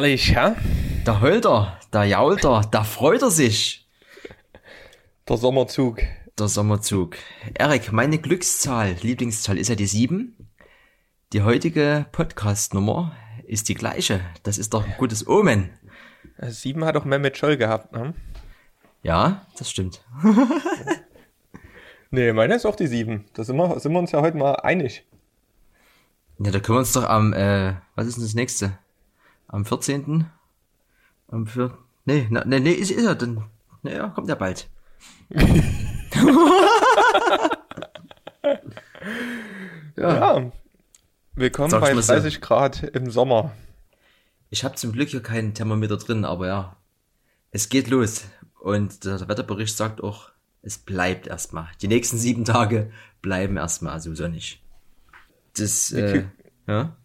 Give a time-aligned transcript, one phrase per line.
[0.00, 0.54] herrlich, hä?
[1.04, 3.86] Da heult er, da jault er, da freut er sich.
[5.28, 5.98] Der Sommerzug.
[6.38, 7.16] Der Sommerzug.
[7.52, 10.34] Erik, meine Glückszahl, Lieblingszahl ist ja die 7.
[11.34, 13.14] Die heutige Podcast-Nummer
[13.46, 14.22] ist die gleiche.
[14.42, 15.68] Das ist doch ein gutes Omen.
[16.38, 18.14] Äh, Sieben hat auch Mehmet Scholl gehabt, ne?
[19.02, 20.02] Ja, das stimmt.
[22.12, 23.26] Nee, meine ist auch die sieben.
[23.34, 25.04] Da sind wir, sind wir uns ja heute mal einig.
[26.40, 28.76] Ja, da können wir uns doch am, äh, was ist denn das nächste?
[29.52, 30.26] Am 14.
[31.26, 31.76] Am 4.
[32.04, 33.42] Nee, na, nee, nee, ist, ist er denn?
[33.82, 34.70] Naja, kommt ja bald.
[39.96, 40.50] Ja.
[41.34, 42.12] Willkommen Sag's bei mal so.
[42.14, 43.52] 30 Grad im Sommer.
[44.48, 46.76] Ich habe zum Glück hier keinen Thermometer drin, aber ja,
[47.50, 48.24] es geht los.
[48.60, 50.30] Und der Wetterbericht sagt auch,
[50.62, 51.68] es bleibt erstmal.
[51.82, 54.62] Die nächsten sieben Tage bleiben erstmal so sonnig.
[55.54, 56.24] Das, äh,
[56.66, 56.96] ja.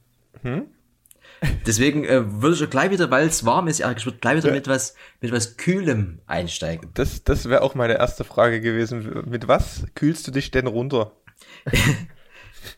[1.66, 4.38] Deswegen äh, würde ich ja gleich wieder, weil es warm ist, Erik, ich würde gleich
[4.38, 6.90] wieder mit was, mit was Kühlem einsteigen.
[6.94, 9.24] Das, das wäre auch meine erste Frage gewesen.
[9.28, 11.12] Mit was kühlst du dich denn runter?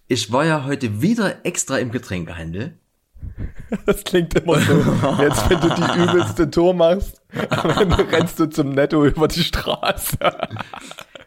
[0.10, 2.78] Ich war ja heute wieder extra im Getränkehandel.
[3.86, 4.74] Das klingt immer so,
[5.22, 7.22] jetzt wenn du die übelste Tour machst,
[8.12, 10.18] rennst du zum Netto über die Straße.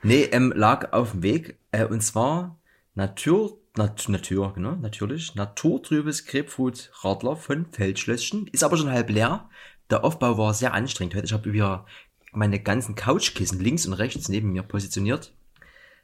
[0.03, 2.59] Nee, ähm, lag auf dem Weg, äh, und zwar
[2.95, 9.49] Natur, Nat Natur, genau, natürlich, naturtrübes Grapefruit Radler von Feldschlösschen, ist aber schon halb leer.
[9.91, 11.27] Der Aufbau war sehr anstrengend heute.
[11.27, 11.87] Ich habe wieder
[12.33, 15.33] meine ganzen Couchkissen links und rechts neben mir positioniert.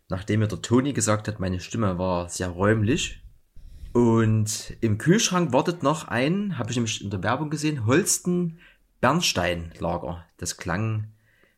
[0.09, 3.23] Nachdem mir der Toni gesagt hat, meine Stimme war sehr räumlich.
[3.93, 8.61] Und im Kühlschrank wartet noch ein, habe ich nämlich in der Werbung gesehen, Holsten
[9.01, 10.25] Bernstein Lager.
[10.37, 11.09] Das klang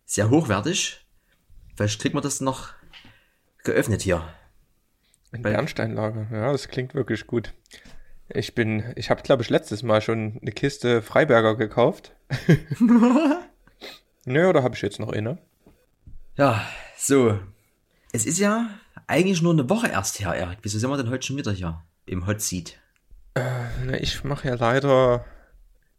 [0.06, 1.04] sehr hochwertig.
[1.76, 2.70] Vielleicht kriegt man das noch
[3.62, 4.22] geöffnet hier.
[5.32, 7.52] Ein Bernsteinlager, ja, das klingt wirklich gut.
[8.30, 12.12] Ich bin, ich habe glaube ich letztes Mal schon eine Kiste Freiberger gekauft.
[14.24, 15.38] Nö, oder habe ich jetzt noch eine?
[16.36, 16.62] Ja,
[16.96, 17.38] so.
[18.12, 18.68] Es ist ja
[19.06, 20.58] eigentlich nur eine Woche erst her, Erik.
[20.62, 22.78] Wieso sind wir denn heute schon wieder hier im Hot Seat?
[23.34, 25.24] Na, Ich mache ja leider,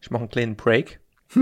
[0.02, 1.00] ich mache einen kleinen Break.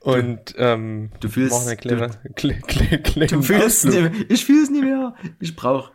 [0.00, 4.12] Und ähm, du fühlst- eine kleine, kle, kle, kleine Du fühlst Ausflug.
[4.12, 5.14] nicht, ich fühl's nicht mehr.
[5.40, 5.92] Ich brauch,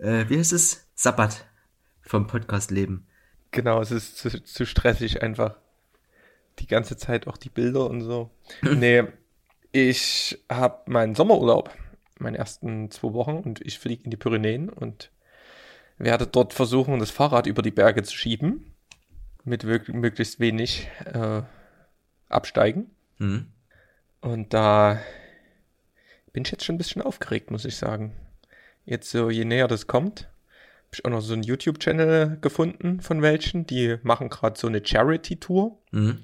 [0.00, 0.86] äh, wie heißt es?
[0.94, 1.46] Sabbat
[2.02, 3.06] vom Podcast Leben.
[3.50, 5.56] Genau, es ist zu, zu stressig einfach.
[6.58, 8.30] Die ganze Zeit auch die Bilder und so.
[8.62, 9.04] nee,
[9.72, 11.70] ich habe meinen Sommerurlaub,
[12.18, 15.10] meine ersten zwei Wochen und ich fliege in die Pyrenäen und
[15.98, 18.74] werde dort versuchen, das Fahrrad über die Berge zu schieben.
[19.44, 21.42] Mit möglichst wenig äh,
[22.28, 22.90] Absteigen.
[23.18, 23.46] Hm.
[24.20, 25.00] Und da
[26.32, 28.14] bin ich jetzt schon ein bisschen aufgeregt, muss ich sagen.
[28.84, 33.22] Jetzt so, je näher das kommt, habe ich auch noch so einen YouTube-Channel gefunden von
[33.22, 36.18] welchen, die machen gerade so eine Charity-Tour Mhm.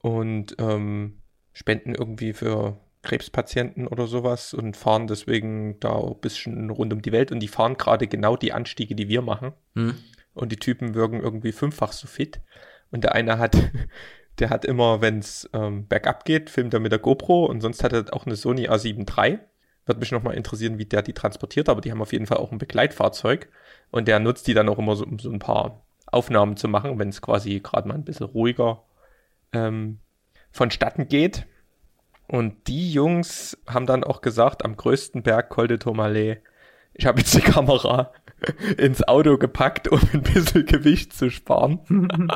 [0.00, 1.18] und ähm,
[1.52, 7.12] spenden irgendwie für Krebspatienten oder sowas und fahren deswegen da ein bisschen rund um die
[7.12, 9.52] Welt und die fahren gerade genau die Anstiege, die wir machen.
[9.74, 9.94] Mhm.
[10.34, 12.40] Und die Typen wirken irgendwie fünffach so fit.
[12.90, 13.56] Und der eine hat,
[14.38, 17.82] der hat immer, wenn es ähm, bergab geht, filmt er mit der GoPro und sonst
[17.84, 19.38] hat er auch eine Sony A7 III.
[19.86, 22.52] Wird mich nochmal interessieren, wie der die transportiert, aber die haben auf jeden Fall auch
[22.52, 23.48] ein Begleitfahrzeug.
[23.90, 26.98] Und der nutzt die dann auch immer so, um so ein paar Aufnahmen zu machen,
[26.98, 28.84] wenn es quasi gerade mal ein bisschen ruhiger
[29.52, 29.98] ähm,
[30.52, 31.46] vonstatten geht.
[32.28, 36.42] Und die Jungs haben dann auch gesagt, am größten Berg Col de Tourmalet,
[36.94, 38.12] ich habe jetzt die Kamera
[38.78, 41.80] ins Auto gepackt, um ein bisschen Gewicht zu sparen.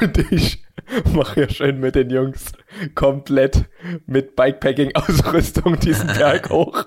[0.00, 0.64] Und ich
[1.14, 2.52] mache ja schön mit den Jungs
[2.94, 3.66] komplett
[4.06, 6.86] mit Bikepacking-Ausrüstung diesen Berg hoch.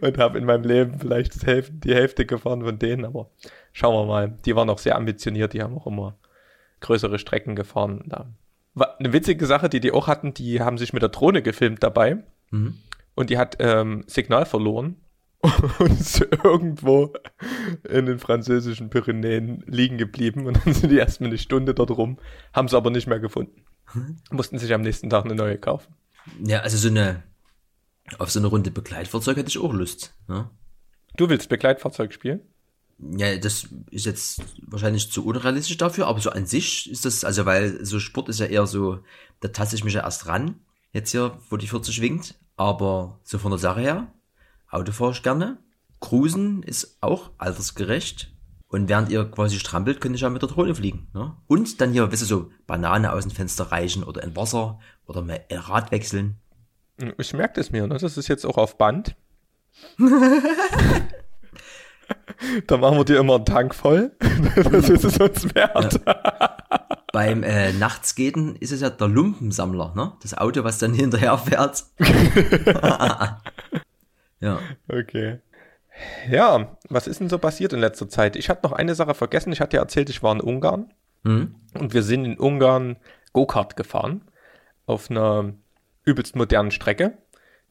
[0.00, 3.30] Und habe in meinem Leben vielleicht die Hälfte gefahren von denen, aber
[3.72, 4.36] schauen wir mal.
[4.44, 6.16] Die waren auch sehr ambitioniert, die haben auch immer
[6.80, 8.02] größere Strecken gefahren.
[8.06, 8.26] Da.
[8.98, 12.18] Eine witzige Sache, die die auch hatten, die haben sich mit der Drohne gefilmt dabei
[12.50, 12.74] Mhm.
[13.14, 14.96] und die hat ähm, Signal verloren
[15.80, 17.12] und ist irgendwo
[17.88, 22.18] in den französischen Pyrenäen liegen geblieben und dann sind die erstmal eine Stunde dort rum,
[22.52, 23.64] haben sie aber nicht mehr gefunden.
[24.30, 25.94] Mussten sich am nächsten Tag eine neue kaufen.
[26.44, 27.24] Ja, also so eine,
[28.18, 30.14] auf so eine Runde Begleitfahrzeug hätte ich auch Lust.
[30.28, 30.48] Ne?
[31.16, 32.40] Du willst Begleitfahrzeug spielen?
[32.98, 37.46] Ja, das ist jetzt wahrscheinlich zu unrealistisch dafür, aber so an sich ist das, also
[37.46, 39.00] weil so Sport ist ja eher so,
[39.40, 40.60] da taste ich mich ja erst ran,
[40.92, 44.12] jetzt hier, wo die 40 schwingt, aber so von der Sache her,
[44.72, 45.58] Auto fahre ich gerne,
[46.00, 48.32] Cruisen ist auch altersgerecht
[48.68, 51.08] und während ihr quasi strampelt, könnt ihr ja mit der Drohne fliegen.
[51.12, 51.36] Ne?
[51.46, 55.20] Und dann hier, weißt du, so Banane aus dem Fenster reichen oder in Wasser oder
[55.20, 56.38] mal ein Rad wechseln.
[57.18, 57.98] Ich merke das mir, ne?
[57.98, 59.14] das ist jetzt auch auf Band.
[62.66, 64.12] da machen wir dir immer einen Tank voll.
[64.56, 66.00] das ist es uns wert.
[67.12, 70.14] beim äh, Nachtsgehen ist es ja der Lumpensammler, ne?
[70.22, 71.84] Das Auto, was dann hinterher fährt.
[74.42, 74.60] ja.
[74.88, 75.38] Okay.
[76.30, 78.36] Ja, was ist denn so passiert in letzter Zeit?
[78.36, 79.52] Ich hatte noch eine Sache vergessen.
[79.52, 80.92] Ich hatte ja erzählt, ich war in Ungarn.
[81.22, 81.54] Mhm.
[81.74, 82.96] Und wir sind in Ungarn
[83.32, 84.22] Go-Kart gefahren.
[84.86, 85.52] Auf einer
[86.04, 87.18] übelst modernen Strecke.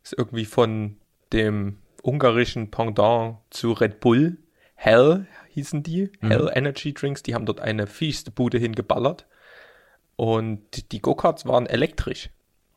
[0.03, 0.97] Ist irgendwie von
[1.33, 4.37] dem ungarischen Pendant zu Red Bull.
[4.75, 6.11] Hell hießen die.
[6.21, 6.27] Mhm.
[6.27, 7.23] Hell Energy Drinks.
[7.23, 9.27] Die haben dort eine fieste Bude hingeballert.
[10.15, 12.29] Und die Go-Karts waren elektrisch.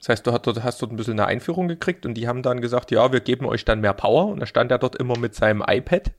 [0.05, 2.43] Das heißt, du hast dort, hast dort ein bisschen eine Einführung gekriegt und die haben
[2.43, 4.27] dann gesagt, ja, wir geben euch dann mehr Power.
[4.27, 6.12] Und da stand er dort immer mit seinem iPad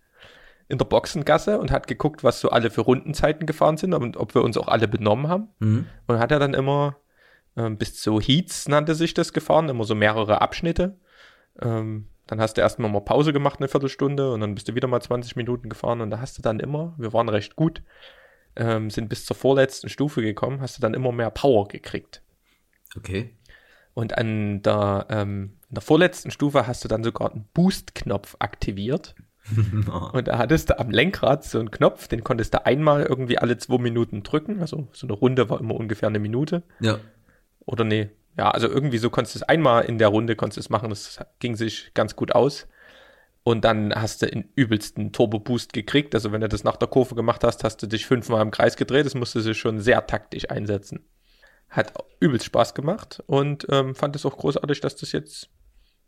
[0.68, 4.34] in der Boxengasse und hat geguckt, was so alle für Rundenzeiten gefahren sind und ob
[4.34, 5.50] wir uns auch alle benommen haben.
[5.60, 5.86] Mhm.
[6.08, 6.98] Und hat er dann immer
[7.56, 10.98] ähm, bis zu Heats nannte sich das gefahren, immer so mehrere Abschnitte.
[11.62, 14.88] Ähm, dann hast du erstmal mal Pause gemacht, eine Viertelstunde, und dann bist du wieder
[14.88, 17.84] mal 20 Minuten gefahren und da hast du dann immer, wir waren recht gut,
[18.56, 22.24] ähm, sind bis zur vorletzten Stufe gekommen, hast du dann immer mehr Power gekriegt.
[22.98, 23.36] Okay.
[23.95, 29.15] Und an der, ähm, in der vorletzten Stufe hast du dann sogar einen Boost-Knopf aktiviert.
[30.13, 33.57] Und da hattest du am Lenkrad so einen Knopf, den konntest du einmal irgendwie alle
[33.57, 34.59] zwei Minuten drücken.
[34.59, 36.63] Also so eine Runde war immer ungefähr eine Minute.
[36.81, 37.00] Ja.
[37.65, 40.59] Oder nee, ja, also irgendwie so konntest du es einmal in der Runde konntest du
[40.59, 40.89] es machen.
[40.89, 42.68] Das ging sich ganz gut aus.
[43.44, 46.15] Und dann hast du den übelsten Turbo-Boost gekriegt.
[46.15, 48.75] Also wenn du das nach der Kurve gemacht hast, hast du dich fünfmal im Kreis
[48.75, 49.06] gedreht.
[49.06, 51.06] Das musste sich schon sehr taktisch einsetzen.
[51.70, 55.50] Hat übelst Spaß gemacht und ähm, fand es auch großartig, dass das jetzt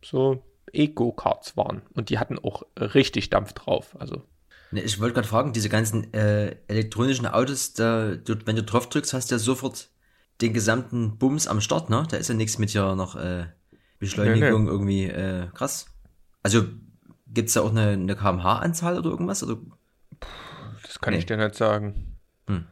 [0.03, 1.81] so Eco-Karts waren.
[1.93, 3.95] Und die hatten auch richtig Dampf drauf.
[3.99, 4.23] Also
[4.71, 9.13] Ne, ich wollte gerade fragen, diese ganzen äh, elektronischen Autos, da, wenn du drauf drückst,
[9.13, 9.89] hast du ja sofort
[10.41, 12.05] den gesamten Bums am Start, ne?
[12.09, 13.45] Da ist ja nichts mit ja noch äh,
[13.99, 15.85] Beschleunigung Nee, irgendwie äh, krass.
[16.43, 16.65] Also
[17.27, 19.41] gibt's da auch eine, eine kmh-Anzahl oder irgendwas?
[19.41, 19.57] Oder?
[20.83, 21.19] Das kann Nee.
[21.19, 22.17] ich dir nicht sagen.
[22.47, 22.65] Hm.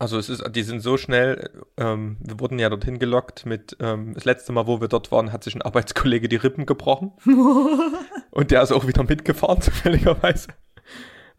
[0.00, 4.14] Also es ist, die sind so schnell, ähm, wir wurden ja dorthin gelockt mit, ähm,
[4.14, 7.12] das letzte Mal, wo wir dort waren, hat sich ein Arbeitskollege die Rippen gebrochen.
[8.30, 10.48] und der ist auch wieder mitgefahren, zufälligerweise.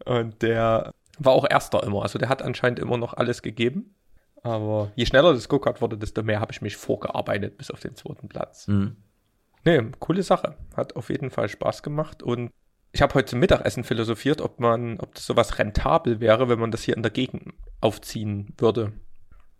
[0.04, 2.02] Und der war auch Erster immer.
[2.02, 3.94] Also der hat anscheinend immer noch alles gegeben.
[4.42, 7.94] Aber je schneller das Go-Kart wurde, desto mehr habe ich mich vorgearbeitet bis auf den
[7.94, 8.66] zweiten Platz.
[8.66, 8.96] Hm.
[9.64, 10.56] Nee, coole Sache.
[10.74, 12.50] Hat auf jeden Fall Spaß gemacht und
[12.92, 16.70] ich habe heute zum Mittagessen philosophiert, ob man, ob das sowas rentabel wäre, wenn man
[16.70, 18.92] das hier in der Gegend aufziehen würde.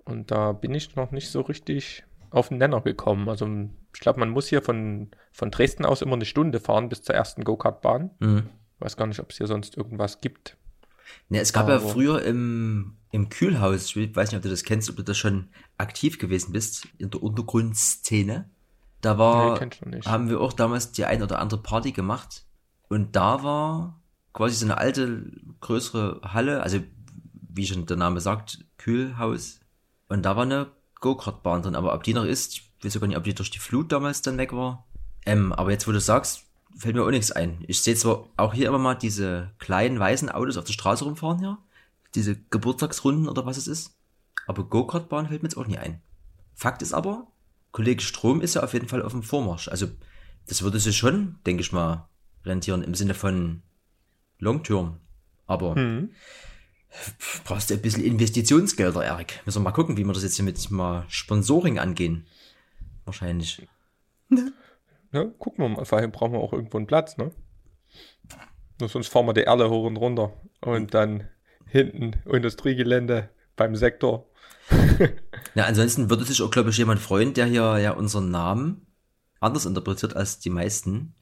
[0.05, 3.29] Und da bin ich noch nicht so richtig auf den Nenner gekommen.
[3.29, 3.47] Also
[3.95, 7.15] ich glaube, man muss hier von, von Dresden aus immer eine Stunde fahren bis zur
[7.15, 8.11] ersten Go-Kart-Bahn.
[8.21, 8.49] Hm.
[8.79, 10.57] Weiß gar nicht, ob es hier sonst irgendwas gibt.
[11.29, 14.63] Ne, es gab ja Aber- früher im, im Kühlhaus, ich weiß nicht, ob du das
[14.65, 18.49] kennst, ob du da schon aktiv gewesen bist, in der Untergrundszene.
[19.01, 22.45] Da war, Nee, haben wir auch damals die ein oder andere Party gemacht.
[22.91, 24.03] Und da war
[24.33, 26.81] quasi so eine alte, größere Halle, also
[27.33, 29.61] wie schon der Name sagt, Kühlhaus.
[30.09, 33.17] Und da war eine Go-Kart-Bahn drin, aber ob die noch ist, ich weiß sogar nicht,
[33.17, 34.87] ob die durch die Flut damals dann weg war.
[35.25, 36.47] Ähm, aber jetzt, wo du sagst,
[36.77, 37.65] fällt mir auch nichts ein.
[37.69, 41.39] Ich sehe zwar auch hier immer mal diese kleinen weißen Autos auf der Straße rumfahren
[41.39, 41.59] hier,
[42.17, 43.95] diese Geburtstagsrunden oder was es ist,
[44.49, 46.03] aber Go-Kart-Bahn fällt mir jetzt auch nie ein.
[46.55, 47.29] Fakt ist aber,
[47.71, 49.69] Kollege Strom ist ja auf jeden Fall auf dem Vormarsch.
[49.69, 49.87] Also
[50.49, 52.09] das würde sich schon, denke ich mal,
[52.45, 53.63] rentieren im Sinne von
[54.39, 54.99] Long-Term.
[55.47, 56.11] Aber Hm.
[57.45, 59.41] brauchst du ein bisschen Investitionsgelder, Erik.
[59.45, 62.27] Müssen wir mal gucken, wie wir das jetzt hier mit mal Sponsoring angehen.
[63.05, 63.67] Wahrscheinlich.
[65.13, 65.85] Ja, gucken wir mal.
[65.85, 67.33] Vorher brauchen wir auch irgendwo einen Platz, ne?
[68.79, 70.33] Nur sonst fahren wir die Erle hoch und runter.
[70.61, 71.27] Und dann
[71.67, 74.29] hinten Industriegelände beim Sektor.
[75.57, 78.87] Ja, ansonsten würde sich auch, glaube ich, jemand freuen, der hier ja unseren Namen
[79.41, 81.17] anders interpretiert als die meisten.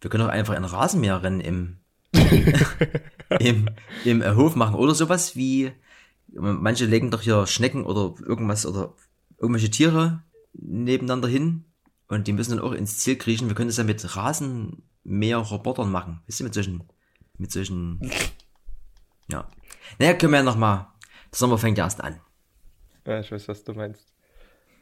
[0.00, 1.76] Wir können auch einfach ein Rasenmäherrennen im,
[3.40, 3.70] im,
[4.04, 5.72] im äh, Hof machen oder sowas wie,
[6.28, 8.94] manche legen doch hier Schnecken oder irgendwas oder
[9.38, 10.22] irgendwelche Tiere
[10.52, 11.64] nebeneinander hin
[12.08, 13.48] und die müssen dann auch ins Ziel kriechen.
[13.48, 16.20] Wir können das ja mit Rasenmäher-Robotern machen.
[16.26, 16.84] Wisst ihr, mit solchen,
[17.38, 18.00] mit solchen,
[19.28, 19.48] ja.
[19.98, 20.92] Naja, können wir ja noch mal,
[21.32, 22.20] der Sommer fängt ja erst an.
[23.06, 24.12] Ja, ich weiß, was du meinst.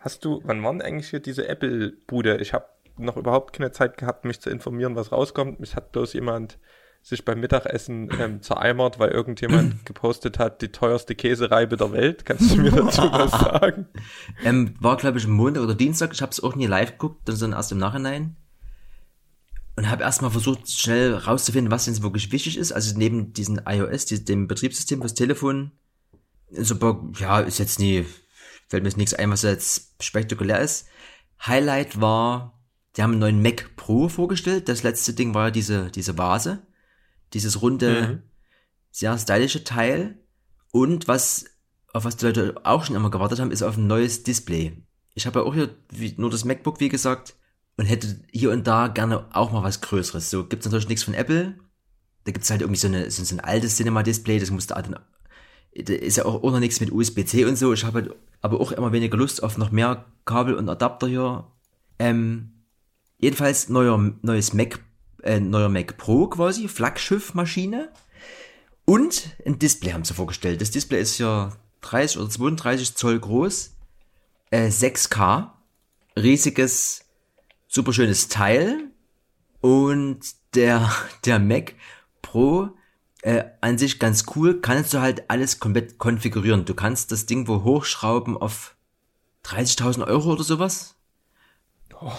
[0.01, 2.37] Hast du, wann waren eigentlich hier diese Apple-Bude?
[2.39, 2.67] Ich habe
[2.97, 5.61] noch überhaupt keine Zeit gehabt, mich zu informieren, was rauskommt.
[5.61, 6.59] Mich hat bloß jemand
[7.03, 12.25] sich beim Mittagessen ähm, zereimert, weil irgendjemand gepostet hat, die teuerste Käsereibe der Welt.
[12.25, 13.89] Kannst du mir dazu was sagen?
[14.43, 16.13] Ähm, war, glaube ich, Montag oder Dienstag.
[16.15, 18.37] Ich habe es auch nie live geguckt, dann erst im Nachhinein.
[19.77, 22.71] Und habe erstmal versucht, schnell rauszufinden, was denn wirklich wichtig ist.
[22.73, 25.73] Also neben diesem iOS, die- dem Betriebssystem fürs Telefon,
[26.53, 28.07] super, ja, ist jetzt nie,
[28.69, 30.87] fällt mir jetzt nichts ein, was jetzt spektakulär ist.
[31.45, 32.57] Highlight war,
[32.97, 34.69] die haben einen neuen Mac Pro vorgestellt.
[34.69, 36.63] Das letzte Ding war ja diese, diese Vase.
[37.33, 38.23] Dieses runde, Mhm.
[38.91, 40.19] sehr stylische Teil.
[40.71, 41.47] Und was
[41.93, 44.83] auf was die Leute auch schon immer gewartet haben, ist auf ein neues Display.
[45.15, 47.37] Ich habe ja auch hier wie, nur das MacBook, wie gesagt,
[47.77, 50.29] und hätte hier und da gerne auch mal was Größeres.
[50.29, 51.55] So gibt's natürlich nichts von Apple.
[52.25, 54.97] Da gibt's halt irgendwie so, eine, so ein altes Cinema-Display, das musste dann,
[55.77, 57.73] da ist ja auch, auch noch nichts mit USB-C und so.
[57.73, 61.47] Ich habe halt aber auch immer weniger Lust auf noch mehr Kabel und Adapter hier.
[62.01, 62.54] Ähm,
[63.25, 64.81] jedenfalls neuer, neues Mac,
[65.23, 67.91] äh, neuer Mac Pro quasi, Flaggschiff-Maschine.
[68.85, 70.61] Und ein Display haben sie vorgestellt.
[70.61, 73.77] Das Display ist ja 30 oder 32 Zoll groß,
[74.51, 75.55] äh, 6K,
[76.19, 77.07] riesiges,
[77.67, 78.91] super schönes Teil
[79.63, 80.21] und
[80.55, 80.93] der,
[81.25, 81.75] der Mac
[82.21, 82.77] Pro
[83.23, 86.67] äh, an sich ganz cool, kannst du halt alles komplett konfigurieren.
[86.67, 88.77] Du kannst das Ding wo hochschrauben auf
[89.47, 90.94] 30.000 Euro oder sowas.
[92.05, 92.13] Oh.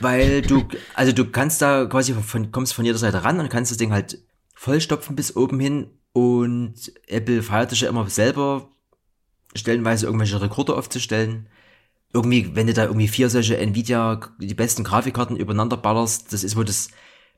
[0.00, 3.70] Weil du, also du kannst da quasi von, kommst von jeder Seite ran und kannst
[3.70, 4.18] das Ding halt
[4.54, 6.74] vollstopfen bis oben hin und
[7.06, 8.70] Apple feiert sich ja immer selber,
[9.54, 11.50] stellenweise irgendwelche Rekorde aufzustellen.
[12.14, 16.56] Irgendwie, wenn du da irgendwie vier solche Nvidia, die besten Grafikkarten übereinander ballerst, das ist
[16.56, 16.88] wohl das,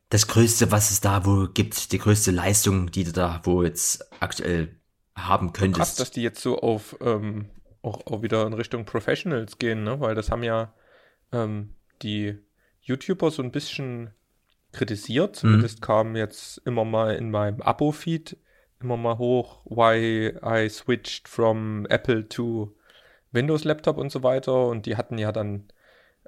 [0.09, 4.09] das Größte, was es da wo gibt, die größte Leistung, die du da wo jetzt
[4.23, 4.77] aktuell
[5.17, 5.79] haben könntest.
[5.79, 7.47] Krass, dass die jetzt so auf ähm,
[7.83, 9.99] auch, auch wieder in Richtung Professionals gehen, ne?
[9.99, 10.73] Weil das haben ja
[11.33, 12.39] ähm, die
[12.83, 14.11] YouTuber so ein bisschen
[14.73, 15.37] kritisiert.
[15.37, 15.85] Zumindest mhm.
[15.85, 18.37] kam jetzt immer mal in meinem Abo-Feed
[18.81, 22.77] immer mal hoch, why I switched from Apple to
[23.33, 24.67] Windows Laptop und so weiter.
[24.67, 25.69] Und die hatten ja dann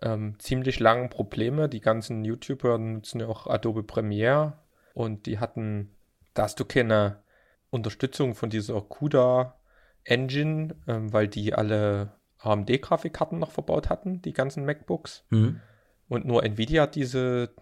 [0.02, 1.68] ähm, ziemlich lange Probleme.
[1.68, 4.58] Die ganzen YouTuber nutzen ja auch Adobe Premiere
[4.94, 5.94] und die hatten,
[6.34, 7.22] da hast du keine
[7.70, 9.56] Unterstützung von dieser CUDA
[10.04, 12.12] Engine, ähm, weil die alle
[12.42, 15.24] AMD-Grafikkarten noch verbaut hatten, die ganzen MacBooks.
[15.30, 15.60] Mhm.
[16.08, 17.54] Und nur Nvidia diese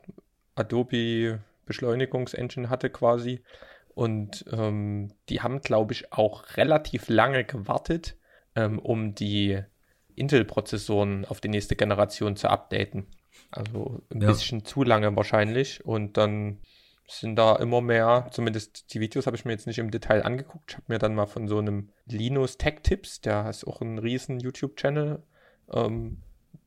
[0.54, 3.42] Adobe Beschleunigungs-Engine hatte quasi.
[3.94, 8.16] Und ähm, die haben, glaube ich, auch relativ lange gewartet,
[8.54, 9.60] ähm, um die
[10.14, 13.06] Intel-Prozessoren auf die nächste Generation zu updaten.
[13.50, 14.28] Also ein ja.
[14.28, 15.84] bisschen zu lange wahrscheinlich.
[15.84, 16.60] Und dann
[17.08, 20.72] sind da immer mehr, zumindest die Videos habe ich mir jetzt nicht im Detail angeguckt.
[20.72, 23.98] Ich habe mir dann mal von so einem Linus Tech Tips, der ist auch ein
[23.98, 25.22] riesen YouTube-Channel,
[25.72, 26.18] ähm,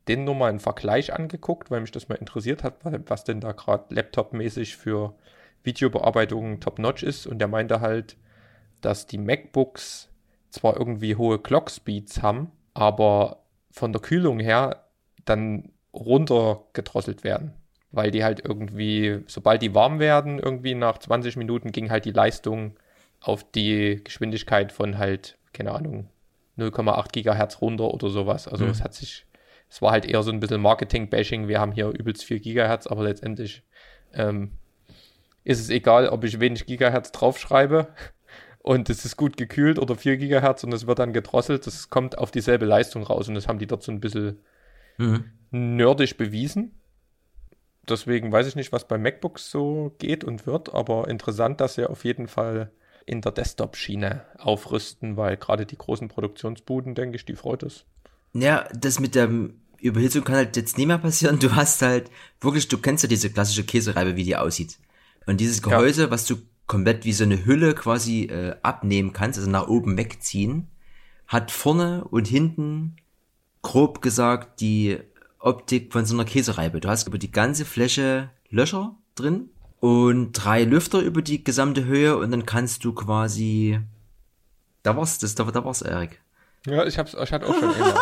[0.07, 3.51] den nur mal einen Vergleich angeguckt, weil mich das mal interessiert hat, was denn da
[3.51, 5.15] gerade laptopmäßig für
[5.63, 8.17] Videobearbeitung top-notch ist und der meinte halt,
[8.81, 10.09] dass die MacBooks
[10.49, 14.87] zwar irgendwie hohe Clock-Speeds haben, aber von der Kühlung her
[15.25, 17.53] dann runtergedrosselt werden.
[17.91, 22.11] Weil die halt irgendwie, sobald die warm werden, irgendwie nach 20 Minuten ging halt die
[22.11, 22.77] Leistung
[23.19, 26.09] auf die Geschwindigkeit von halt, keine Ahnung,
[26.57, 28.47] 0,8 Gigahertz runter oder sowas.
[28.47, 28.71] Also mhm.
[28.71, 29.25] es hat sich,
[29.69, 31.47] es war halt eher so ein bisschen Marketing-Bashing.
[31.47, 33.63] Wir haben hier übelst 4 Gigahertz, aber letztendlich
[34.13, 34.51] ähm,
[35.43, 37.87] ist es egal, ob ich wenig Gigahertz draufschreibe
[38.59, 41.67] und es ist gut gekühlt oder 4 Gigahertz und es wird dann gedrosselt.
[41.67, 44.39] Das kommt auf dieselbe Leistung raus und das haben die dort so ein bisschen
[44.97, 45.31] mhm.
[45.51, 46.80] nerdisch bewiesen.
[47.87, 51.85] Deswegen weiß ich nicht, was bei MacBooks so geht und wird, aber interessant, dass sie
[51.85, 52.71] auf jeden Fall
[53.05, 57.85] in der Desktop-Schiene aufrüsten, weil gerade die großen Produktionsbuden, denke ich, die freut es.
[58.33, 59.29] Ja, das mit der
[59.79, 61.39] Überhitzung kann halt jetzt nie mehr passieren.
[61.39, 64.77] Du hast halt wirklich, du kennst ja diese klassische Käsereibe, wie die aussieht.
[65.25, 66.11] Und dieses Gehäuse, ja.
[66.11, 66.35] was du
[66.67, 70.69] komplett wie so eine Hülle quasi äh, abnehmen kannst, also nach oben wegziehen,
[71.27, 72.95] hat vorne und hinten
[73.61, 74.99] grob gesagt die
[75.41, 76.79] Optik von so einer Käsereibe.
[76.79, 82.17] Du hast über die ganze Fläche Löcher drin und drei Lüfter über die gesamte Höhe
[82.17, 83.79] und dann kannst du quasi
[84.83, 86.21] da war's, das da, da war's, Erik.
[86.65, 88.01] Ja, ich hab's, ich hatte auch schon immer.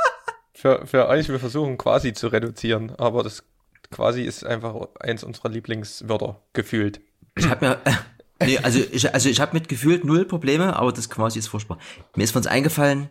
[0.54, 3.44] für, für euch, wir versuchen quasi zu reduzieren, aber das
[3.90, 7.00] quasi ist einfach eins unserer Lieblingswörter gefühlt.
[7.36, 7.78] Ich habe mir,
[8.40, 11.78] nee, also ich, also ich habe mit gefühlt null Probleme, aber das quasi ist furchtbar.
[12.14, 13.08] Mir ist von uns eingefallen,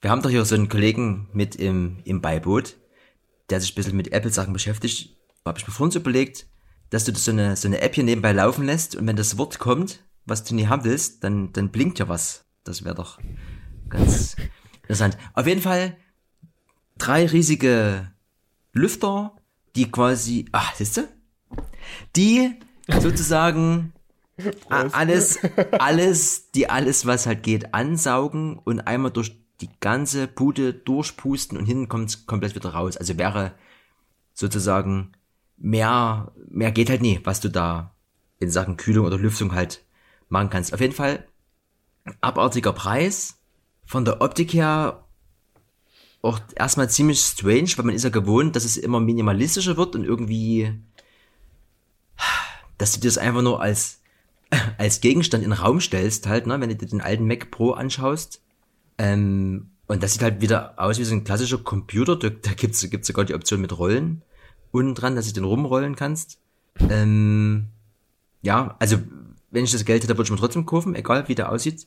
[0.00, 2.76] wir haben doch hier so einen Kollegen mit im, im Beiboot,
[3.50, 5.16] der sich ein bisschen mit Apple-Sachen beschäftigt.
[5.44, 6.46] Habe ich mir vorhin überlegt,
[6.90, 9.58] dass du so eine, so eine App hier nebenbei laufen lässt und wenn das Wort
[9.58, 12.44] kommt, was du nie haben willst, dann, dann blinkt ja was.
[12.64, 13.18] Das wäre doch
[13.88, 14.36] ganz
[14.82, 15.16] interessant.
[15.34, 15.96] Auf jeden Fall
[16.98, 18.12] drei riesige
[18.72, 19.38] Lüfter
[19.78, 21.08] die quasi, ach, siehst du?
[22.16, 22.58] Die
[23.00, 23.92] sozusagen
[24.68, 25.38] alles,
[25.78, 31.66] alles, die alles, was halt geht, ansaugen und einmal durch die ganze Bude durchpusten und
[31.66, 32.96] hinten kommt komplett wieder raus.
[32.96, 33.54] Also wäre
[34.32, 35.12] sozusagen
[35.56, 37.94] mehr, mehr geht halt nie, was du da
[38.38, 39.84] in Sachen Kühlung oder Lüftung halt
[40.28, 40.72] machen kannst.
[40.72, 41.26] Auf jeden Fall
[42.20, 43.34] abartiger Preis.
[43.84, 45.04] Von der Optik her
[46.20, 50.04] auch erstmal ziemlich strange, weil man ist ja gewohnt, dass es immer minimalistischer wird und
[50.04, 50.72] irgendwie,
[52.76, 54.00] dass du dir das einfach nur als,
[54.78, 57.70] als Gegenstand in den Raum stellst, halt, ne, wenn du dir den alten Mac Pro
[57.70, 58.42] anschaust.
[58.98, 62.16] Ähm, und das sieht halt wieder aus wie so ein klassischer Computer.
[62.16, 64.22] Da, da gibt's gibt's sogar die Option mit Rollen
[64.70, 66.38] unten dran, dass du den rumrollen kannst.
[66.90, 67.68] Ähm,
[68.42, 68.98] ja, also
[69.50, 71.86] wenn ich das Geld hätte, würde ich mir trotzdem kaufen, egal wie der aussieht.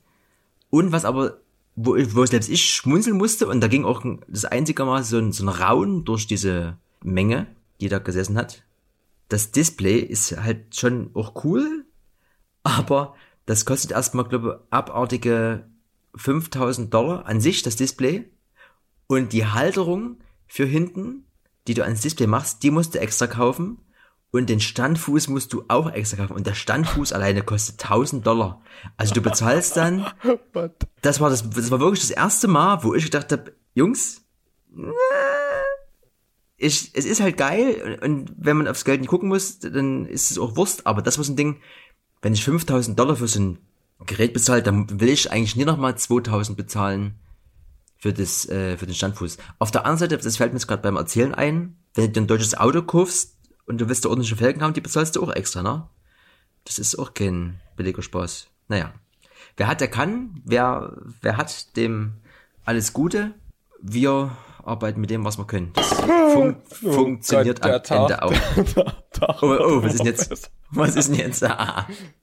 [0.70, 1.39] Und was aber,
[1.75, 5.32] wo, wo selbst ich schmunzeln musste, und da ging auch das einzige Mal so ein,
[5.32, 7.48] so ein Raun durch diese Menge,
[7.80, 8.63] die da gesessen hat.
[9.30, 11.86] Das Display ist halt schon auch cool,
[12.63, 13.15] aber
[13.46, 15.65] das kostet erstmal, glaube ich, abartige
[16.15, 18.30] 5000 Dollar an sich, das Display.
[19.08, 21.25] Und die Halterung für hinten,
[21.68, 23.80] die du ans Display machst, die musst du extra kaufen.
[24.34, 26.34] Und den Standfuß musst du auch extra kaufen.
[26.34, 28.62] Und der Standfuß alleine kostet 1000 Dollar.
[28.96, 30.08] Also du bezahlst dann.
[31.01, 34.22] das war das, das war wirklich das erste Mal, wo ich gedacht habe, Jungs,
[36.58, 38.00] ich, es ist halt geil.
[38.01, 40.88] Und wenn man aufs Geld nicht gucken muss, dann ist es auch Wurst.
[40.88, 41.62] Aber das war so ein Ding,
[42.22, 43.58] wenn ich 5000 Dollar für so ein
[44.05, 47.20] Gerät bezahle, dann will ich eigentlich nie nochmal 2000 bezahlen
[47.98, 49.38] für das, äh, für den Standfuß.
[49.60, 52.27] Auf der anderen Seite, das fällt mir jetzt gerade beim Erzählen ein, wenn du ein
[52.27, 55.62] deutsches Auto kaufst und du willst da ordentliche Felgen haben, die bezahlst du auch extra,
[55.62, 55.88] ne?
[56.65, 58.48] Das ist auch kein billiger Spaß.
[58.67, 58.93] Naja.
[59.58, 60.41] Wer hat, der kann.
[60.46, 62.13] Wer, wer hat, dem
[62.65, 63.34] alles Gute.
[63.81, 65.74] Wir arbeiten mit dem, was wir können.
[65.74, 68.31] Das fun oh funktioniert Gott, am Ende auch.
[69.41, 70.51] oh, oh, was ist denn jetzt?
[70.70, 71.43] Was ist denn jetzt?
[71.43, 71.88] Ah.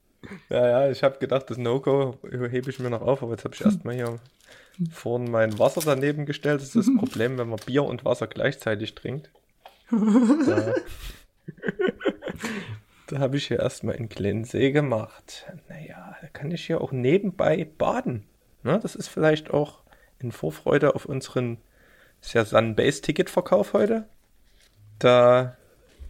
[0.49, 3.55] Ja, ja, ich habe gedacht, das No-Go hebe ich mir noch auf, aber jetzt habe
[3.55, 4.19] ich erstmal hier
[4.91, 6.61] vorne mein Wasser daneben gestellt.
[6.61, 9.29] Das ist das Problem, wenn man Bier und Wasser gleichzeitig trinkt.
[9.91, 10.73] Da,
[13.07, 15.45] da habe ich hier erstmal einen kleinen See gemacht.
[15.67, 18.25] Naja, da kann ich hier auch nebenbei baden.
[18.63, 19.83] Ne, das ist vielleicht auch
[20.19, 21.57] in Vorfreude auf unseren
[22.21, 24.07] sehr Sun-Base-Ticket-Verkauf heute.
[24.99, 25.57] Da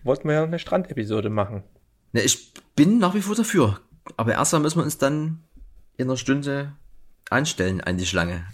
[0.03, 1.63] wollten wir ja eine Strandepisode machen.
[2.11, 3.79] Ne, ich bin nach wie vor dafür.
[4.17, 5.43] Aber erstmal müssen wir uns dann
[5.97, 6.75] in einer Stunde
[7.29, 8.45] anstellen an die Schlange.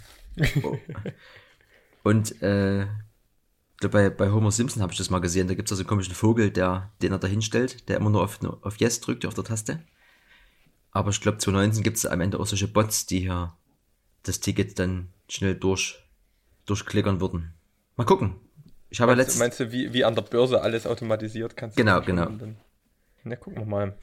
[0.62, 0.78] Oh.
[2.02, 2.86] Und äh,
[3.90, 6.14] bei, bei Homer Simpson habe ich das mal gesehen, da gibt es also einen komischen
[6.14, 9.44] Vogel, der, den er da hinstellt, der immer nur auf, auf Yes drückt, auf der
[9.44, 9.82] Taste.
[10.92, 13.54] Aber ich glaube, 2019 gibt es am Ende auch solche Bots, die hier
[14.22, 16.02] das Ticket dann schnell durch,
[16.64, 17.54] durchklickern würden.
[17.96, 18.36] Mal gucken.
[18.88, 22.30] Ich habe meinst, meinst du, wie, wie an der Börse alles automatisiert kannst Genau, genau.
[23.24, 23.98] Na, gucken wir mal,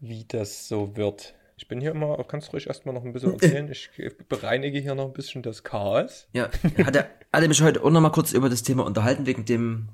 [0.00, 1.34] wie das so wird.
[1.56, 3.70] Ich bin hier immer, kannst du ruhig erstmal noch ein bisschen erzählen.
[3.70, 3.90] Ich
[4.28, 6.26] bereinige hier noch ein bisschen das Chaos.
[6.32, 6.48] Ja,
[6.84, 9.90] hat er, hat mich heute auch noch mal kurz über das Thema unterhalten, wegen dem,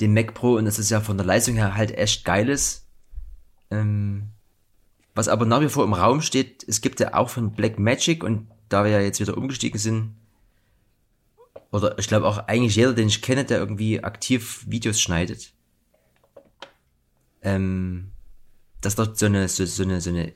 [0.00, 2.86] dem Mac Pro und das ist ja von der Leistung her halt echt geil ist.
[3.72, 4.28] Ähm,
[5.16, 8.22] was aber nach wie vor im Raum steht, es gibt ja auch von Black Magic
[8.22, 10.14] und da wir ja jetzt wieder umgestiegen sind,
[11.72, 15.52] oder ich glaube auch eigentlich jeder, den ich kenne, der irgendwie aktiv Videos schneidet,
[17.42, 18.12] ähm,
[18.84, 20.32] dass dort so eine, so, so eine, so eine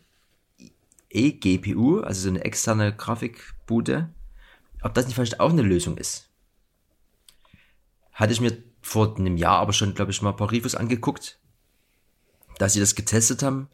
[1.11, 4.11] eGPU, also so eine externe Grafikbude,
[4.83, 6.29] ob das nicht vielleicht auch eine Lösung ist.
[8.13, 11.39] Hatte ich mir vor einem Jahr aber schon, glaube ich, mal ein paar Reviews angeguckt,
[12.59, 13.69] dass sie das getestet haben.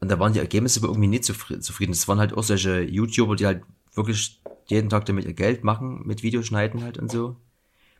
[0.00, 1.92] Und da waren die Ergebnisse aber irgendwie nicht zufrieden.
[1.92, 3.62] Das waren halt auch solche YouTuber, die halt
[3.94, 7.36] wirklich jeden Tag damit ihr Geld machen, mit Videoschneiden halt und so.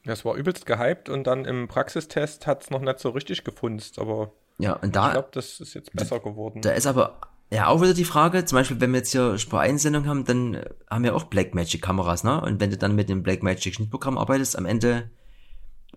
[0.04, 3.98] Das war übelst gehypt und dann im Praxistest hat es noch nicht so richtig gefunzt,
[3.98, 6.62] aber ja, und da, ich glaube, das ist jetzt besser geworden.
[6.62, 10.06] Da ist aber ja, auch wieder die Frage, zum Beispiel, wenn wir jetzt hier Spur-Einsendung
[10.06, 12.40] haben, dann haben wir auch Blackmagic-Kameras, ne?
[12.40, 15.10] Und wenn du dann mit dem Blackmagic-Schnittprogramm arbeitest, am Ende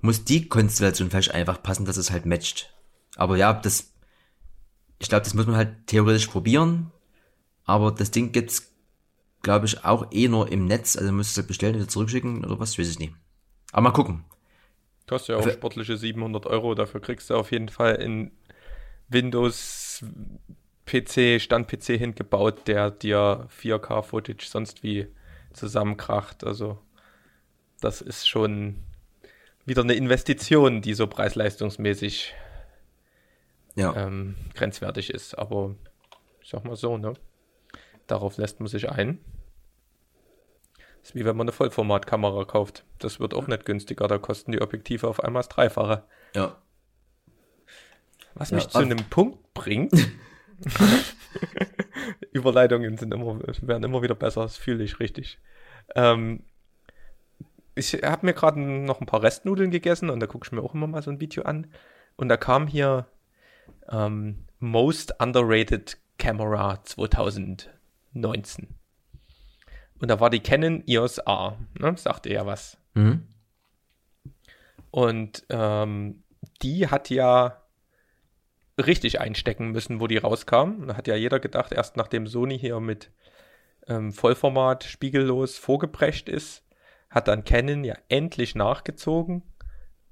[0.01, 2.71] muss die Konstellation vielleicht einfach passen, dass es halt matcht.
[3.15, 3.93] Aber ja, das,
[4.99, 6.91] ich glaube, das muss man halt theoretisch probieren.
[7.65, 8.71] Aber das Ding gibt's,
[9.41, 10.95] glaube ich, auch eh nur im Netz.
[10.95, 13.13] Also müsstest du halt bestellen oder zurückschicken oder was, weiß ich nicht.
[13.71, 14.23] Aber mal gucken.
[15.07, 16.75] Kostet ja auch sportliche 700 Euro.
[16.75, 18.31] Dafür kriegst du auf jeden Fall in
[19.09, 20.03] Windows
[20.85, 25.07] PC, Stand-PC hingebaut, der dir 4K-Footage sonst wie
[25.53, 26.43] zusammenkracht.
[26.43, 26.79] Also
[27.81, 28.83] das ist schon
[29.65, 32.33] wieder eine Investition, die so preis-leistungsmäßig
[33.75, 33.95] ja.
[33.95, 35.37] ähm, grenzwertig ist.
[35.37, 35.75] Aber
[36.41, 37.13] ich sag mal so, ne?
[38.07, 39.19] Darauf lässt man sich ein.
[41.01, 42.83] Das ist wie wenn man eine Vollformatkamera kauft.
[42.97, 44.07] Das wird auch nicht günstiger.
[44.07, 46.03] Da kosten die Objektive auf einmal das Dreifache.
[46.35, 46.57] Ja.
[48.35, 49.93] Was mich ja, zu einem Punkt bringt,
[52.31, 55.39] Überleitungen sind immer, werden immer wieder besser, das fühle ich richtig.
[55.95, 56.43] Ähm,
[57.75, 60.73] ich habe mir gerade noch ein paar Restnudeln gegessen und da gucke ich mir auch
[60.73, 61.67] immer mal so ein Video an.
[62.17, 63.07] Und da kam hier
[63.89, 68.67] ähm, Most Underrated Camera 2019.
[70.01, 71.95] Und da war die Canon EOS R, ne?
[71.97, 72.77] sagte ja was.
[72.93, 73.27] Mhm.
[74.91, 76.23] Und ähm,
[76.61, 77.61] die hat ja
[78.85, 80.87] richtig einstecken müssen, wo die rauskam.
[80.87, 83.11] Da hat ja jeder gedacht, erst nachdem Sony hier mit
[83.87, 86.63] ähm, Vollformat spiegellos vorgeprescht ist,
[87.09, 89.43] hat dann Canon ja endlich nachgezogen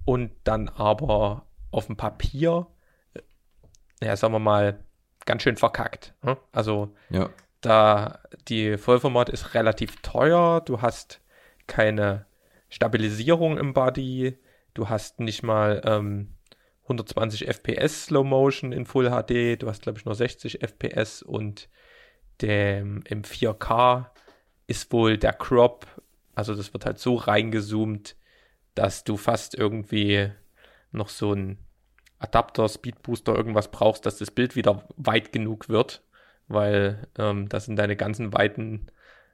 [0.06, 2.67] und dann aber auf dem Papier,
[3.13, 3.21] äh,
[4.06, 4.84] ja, sagen wir mal,
[5.25, 6.13] ganz schön verkackt.
[6.21, 6.38] Hm?
[6.51, 7.30] Also Ja.
[7.62, 11.21] da die Vollformat ist relativ teuer, du hast
[11.67, 12.25] keine
[12.69, 14.38] Stabilisierung im Body,
[14.73, 16.34] du hast nicht mal ähm,
[16.88, 21.69] 120 FPS Slow Motion in Full HD, du hast glaube ich nur 60 FPS und
[22.41, 24.08] dem, im 4K
[24.67, 25.88] ist wohl der Crop,
[26.36, 28.15] also das wird halt so reingezoomt,
[28.76, 30.32] dass du fast irgendwie
[30.91, 31.58] noch so ein
[32.19, 36.04] Adapter, Speed Booster, irgendwas brauchst, dass das Bild wieder weit genug wird,
[36.47, 38.88] weil ähm, da sind deine ganzen weiten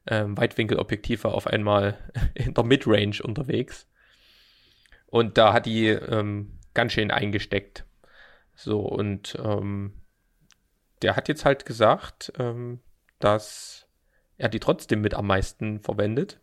[0.08, 1.98] ähm, Weitwinkelobjektive auf einmal
[2.34, 3.88] in der Midrange unterwegs.
[5.08, 7.86] Und da hat die ähm, ganz schön eingesteckt.
[8.56, 9.94] So, und ähm,
[11.02, 12.80] der hat jetzt halt gesagt, ähm,
[13.20, 13.88] dass
[14.38, 16.40] er die trotzdem mit am meisten verwendet.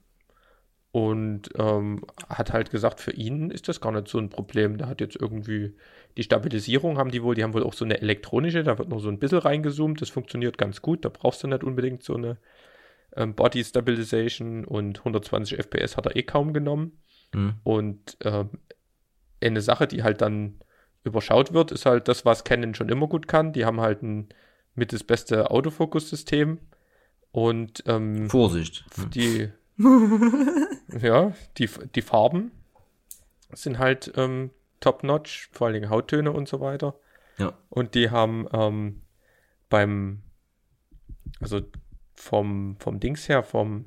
[0.93, 4.77] Und ähm, hat halt gesagt, für ihn ist das gar nicht so ein Problem.
[4.77, 5.77] Der hat jetzt irgendwie
[6.16, 8.99] die Stabilisierung haben die wohl, die haben wohl auch so eine elektronische, da wird nur
[8.99, 12.38] so ein bisschen reingezoomt, das funktioniert ganz gut, da brauchst du nicht unbedingt so eine
[13.16, 16.99] ähm, Body Stabilization und 120 FPS hat er eh kaum genommen.
[17.33, 17.55] Mhm.
[17.62, 18.51] Und ähm,
[19.48, 20.61] eine Sache, die halt dann
[21.05, 23.53] überschaut wird, ist halt das, was Canon schon immer gut kann.
[23.53, 24.29] Die haben halt ein
[24.74, 26.59] mit das beste Autofokus-System
[27.33, 28.85] und ähm, Vorsicht.
[29.14, 29.50] Die,
[31.00, 32.53] ja, die, die Farben
[33.53, 34.50] sind halt ähm,
[34.81, 36.94] top-notch, vor allen Dingen Hauttöne und so weiter.
[37.38, 37.53] Ja.
[37.68, 39.03] Und die haben ähm,
[39.68, 40.22] beim,
[41.40, 41.61] also
[42.14, 43.87] vom, vom Dings her, vom,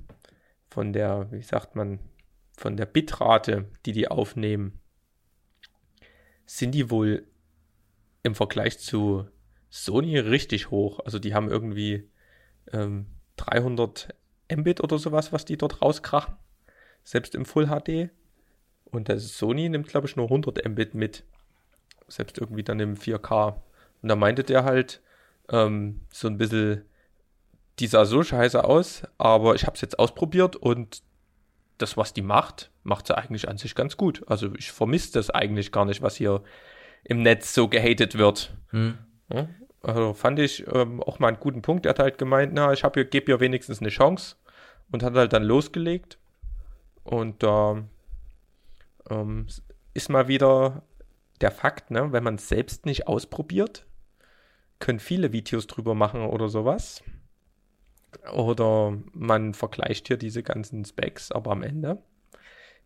[0.69, 1.99] von der, wie sagt man,
[2.57, 4.79] von der Bitrate, die die aufnehmen,
[6.45, 7.27] sind die wohl
[8.23, 9.27] im Vergleich zu
[9.69, 10.99] Sony richtig hoch.
[11.03, 12.09] Also die haben irgendwie
[12.71, 14.09] ähm, 300
[14.51, 16.35] Mbit oder sowas, was die dort rauskrachen.
[17.03, 18.11] Selbst im Full HD.
[18.85, 21.23] Und das Sony nimmt, glaube ich, nur 100 Mbit mit.
[22.07, 23.55] Selbst irgendwie dann im 4K.
[24.01, 25.01] Und da meinte der halt
[25.49, 26.85] ähm, so ein bisschen,
[27.79, 31.01] die sah so scheiße aus, aber ich habe es jetzt ausprobiert und
[31.77, 34.23] das, was die macht, macht sie eigentlich an sich ganz gut.
[34.27, 36.43] Also ich vermisse das eigentlich gar nicht, was hier
[37.03, 38.55] im Netz so gehatet wird.
[38.69, 38.97] Hm.
[39.31, 39.49] Ja,
[39.81, 41.85] also fand ich ähm, auch mal einen guten Punkt.
[41.85, 44.35] Er hat halt gemeint, na, ich habe gebe ihr wenigstens eine Chance
[44.91, 46.17] und hat halt dann losgelegt.
[47.03, 47.83] Und da
[49.09, 49.47] ähm,
[49.93, 50.83] ist mal wieder
[51.41, 53.85] der Fakt, ne, wenn man es selbst nicht ausprobiert,
[54.79, 57.03] können viele Videos drüber machen oder sowas.
[58.31, 62.01] Oder man vergleicht hier diese ganzen Specs, aber am Ende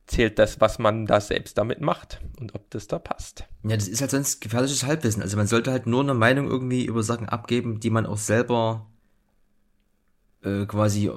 [0.07, 3.43] zählt das, was man da selbst damit macht und ob das da passt.
[3.63, 5.21] Ja, das ist halt sonst gefährliches Halbwissen.
[5.21, 8.87] Also man sollte halt nur eine Meinung irgendwie über Sachen abgeben, die man auch selber
[10.43, 11.11] äh, quasi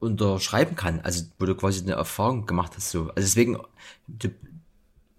[0.00, 1.00] unterschreiben kann.
[1.00, 2.90] Also wo du quasi eine Erfahrung gemacht hast.
[2.90, 3.02] So.
[3.10, 3.58] Also deswegen,
[4.08, 4.30] du,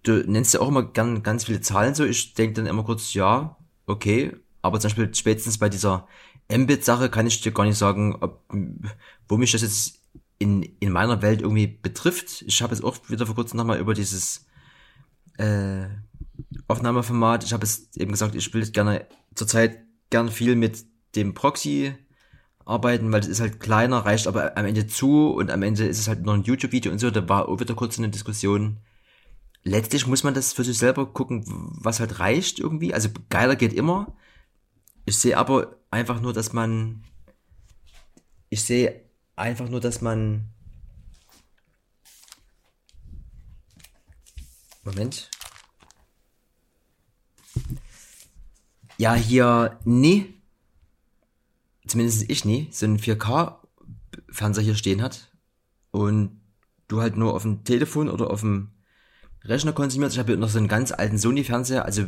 [0.03, 2.03] du nennst ja auch immer gern ganz viele Zahlen so.
[2.03, 4.35] Ich denke dann immer kurz, ja, okay.
[4.61, 6.07] Aber zum Beispiel spätestens bei dieser
[6.51, 8.43] Mbit-Sache kann ich dir gar nicht sagen, ob,
[9.29, 10.00] wo mich das jetzt
[10.41, 12.41] in, in meiner Welt irgendwie betrifft.
[12.47, 14.45] Ich habe jetzt auch wieder vor kurzem nochmal über dieses
[15.37, 15.85] äh,
[16.67, 20.83] Aufnahmeformat, ich habe es eben gesagt, ich will gerne zurzeit gern viel mit
[21.15, 21.93] dem Proxy
[22.65, 25.99] arbeiten, weil es ist halt kleiner, reicht aber am Ende zu und am Ende ist
[25.99, 28.79] es halt nur ein YouTube-Video und so, da war auch wieder kurz eine Diskussion.
[29.63, 32.95] Letztlich muss man das für sich selber gucken, was halt reicht irgendwie.
[32.95, 34.15] Also geiler geht immer.
[35.05, 37.03] Ich sehe aber einfach nur, dass man.
[38.49, 40.49] Ich sehe einfach nur, dass man.
[44.83, 45.29] Moment.
[48.97, 50.33] Ja, hier nie,
[51.87, 55.31] zumindest ich nie, so ein 4K-Fernseher hier stehen hat
[55.91, 56.39] und
[56.87, 58.71] du halt nur auf dem Telefon oder auf dem
[59.43, 60.15] Rechner konsumierst.
[60.15, 62.05] Ich habe noch so einen ganz alten Sony-Fernseher, also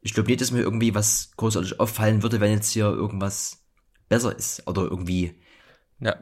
[0.00, 3.64] ich glaube nicht, dass mir irgendwie was großartig auffallen würde, wenn jetzt hier irgendwas
[4.08, 5.34] besser ist oder irgendwie.
[6.04, 6.16] Ja,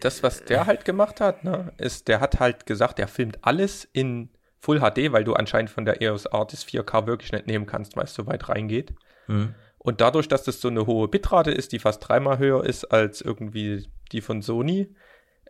[0.00, 3.88] das, was der halt gemacht hat, ne, ist, der hat halt gesagt, er filmt alles
[3.92, 7.96] in Full HD, weil du anscheinend von der EOS Artist 4K wirklich nicht nehmen kannst,
[7.96, 8.92] weil es so weit reingeht.
[9.26, 9.54] Hm.
[9.78, 13.20] Und dadurch, dass das so eine hohe Bitrate ist, die fast dreimal höher ist als
[13.20, 14.92] irgendwie die von Sony,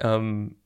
[0.00, 0.56] ähm,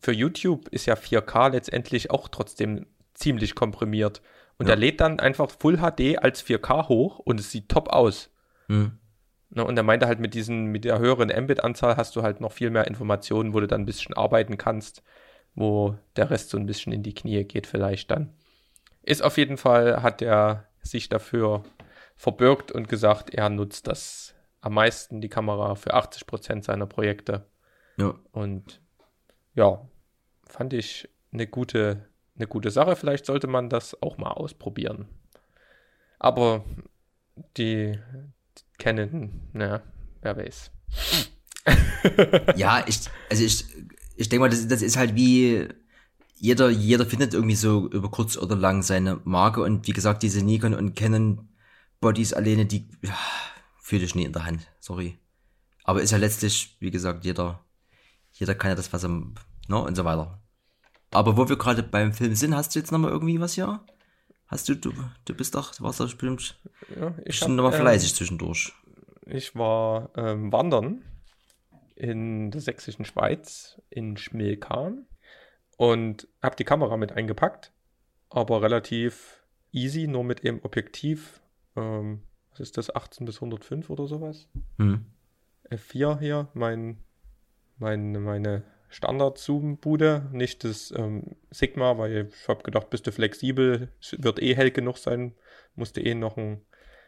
[0.00, 4.22] für YouTube ist ja 4K letztendlich auch trotzdem ziemlich komprimiert.
[4.58, 4.72] Und Ja.
[4.74, 8.30] er lädt dann einfach Full HD als 4K hoch und es sieht top aus.
[8.68, 8.98] Hm.
[9.54, 12.52] Ne, und er meinte halt, mit diesen, mit der höheren Mbit-Anzahl hast du halt noch
[12.52, 15.02] viel mehr Informationen, wo du dann ein bisschen arbeiten kannst,
[15.54, 18.32] wo der Rest so ein bisschen in die Knie geht, vielleicht dann.
[19.02, 21.64] Ist auf jeden Fall, hat er sich dafür
[22.16, 27.44] verbürgt und gesagt, er nutzt das am meisten die Kamera für 80 Prozent seiner Projekte.
[27.98, 28.14] Ja.
[28.30, 28.80] Und
[29.54, 29.86] ja,
[30.46, 32.96] fand ich eine gute, eine gute Sache.
[32.96, 35.08] Vielleicht sollte man das auch mal ausprobieren.
[36.18, 36.64] Aber
[37.56, 37.98] die
[38.78, 39.82] kennen, naja,
[40.22, 40.70] wer weiß.
[42.56, 43.64] ja, ich, also ich,
[44.16, 45.68] ich denke mal, das, das ist halt wie
[46.34, 50.42] jeder, jeder findet irgendwie so über kurz oder lang seine Marke und wie gesagt, diese
[50.42, 51.48] Nikon und Canon
[52.00, 53.16] Bodies alleine, die ja,
[53.80, 55.18] fühle ich nie in der Hand, sorry.
[55.84, 57.64] Aber ist ja letztlich, wie gesagt, jeder,
[58.32, 59.36] jeder kann ja das, was er, ne,
[59.68, 60.42] und so weiter.
[61.12, 63.80] Aber wo wir gerade beim Film sind, hast du jetzt nochmal irgendwie was hier?
[64.52, 64.92] Hast du, du,
[65.24, 66.60] du bist doch, du warst doch bestimmt,
[66.94, 68.74] Ja, ich bestimmt hab, nochmal fleißig ähm, zwischendurch.
[69.24, 71.02] Ich war ähm, wandern
[71.96, 75.06] in der sächsischen Schweiz, in Schmilkahn
[75.78, 77.72] und habe die Kamera mit eingepackt,
[78.28, 81.40] aber relativ easy, nur mit dem Objektiv,
[81.74, 84.50] ähm, was ist das, 18 bis 105 oder sowas?
[84.76, 85.06] Hm.
[85.70, 86.98] F4 hier, mein,
[87.78, 94.16] mein, meine Standard-Zoom-Bude, nicht das ähm, Sigma, weil ich habe gedacht, bist du flexibel, es
[94.18, 95.34] wird eh hell genug sein,
[95.74, 96.62] musste eh noch ein,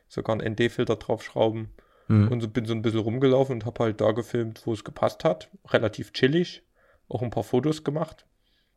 [0.09, 1.71] sogar einen ND-Filter draufschrauben
[2.07, 2.29] Hm.
[2.29, 5.25] und so, bin so ein bisschen rumgelaufen und habe halt da gefilmt, wo es gepasst
[5.25, 6.63] hat, relativ chillig,
[7.09, 8.27] auch ein paar Fotos gemacht.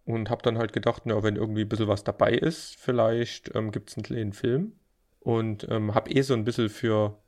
[0.05, 3.71] Und habe dann halt gedacht, na, wenn irgendwie ein bisschen was dabei ist, vielleicht ähm,
[3.71, 4.79] gibt es einen kleinen Film.
[5.19, 7.21] Und ähm, habe eh so ein bisschen für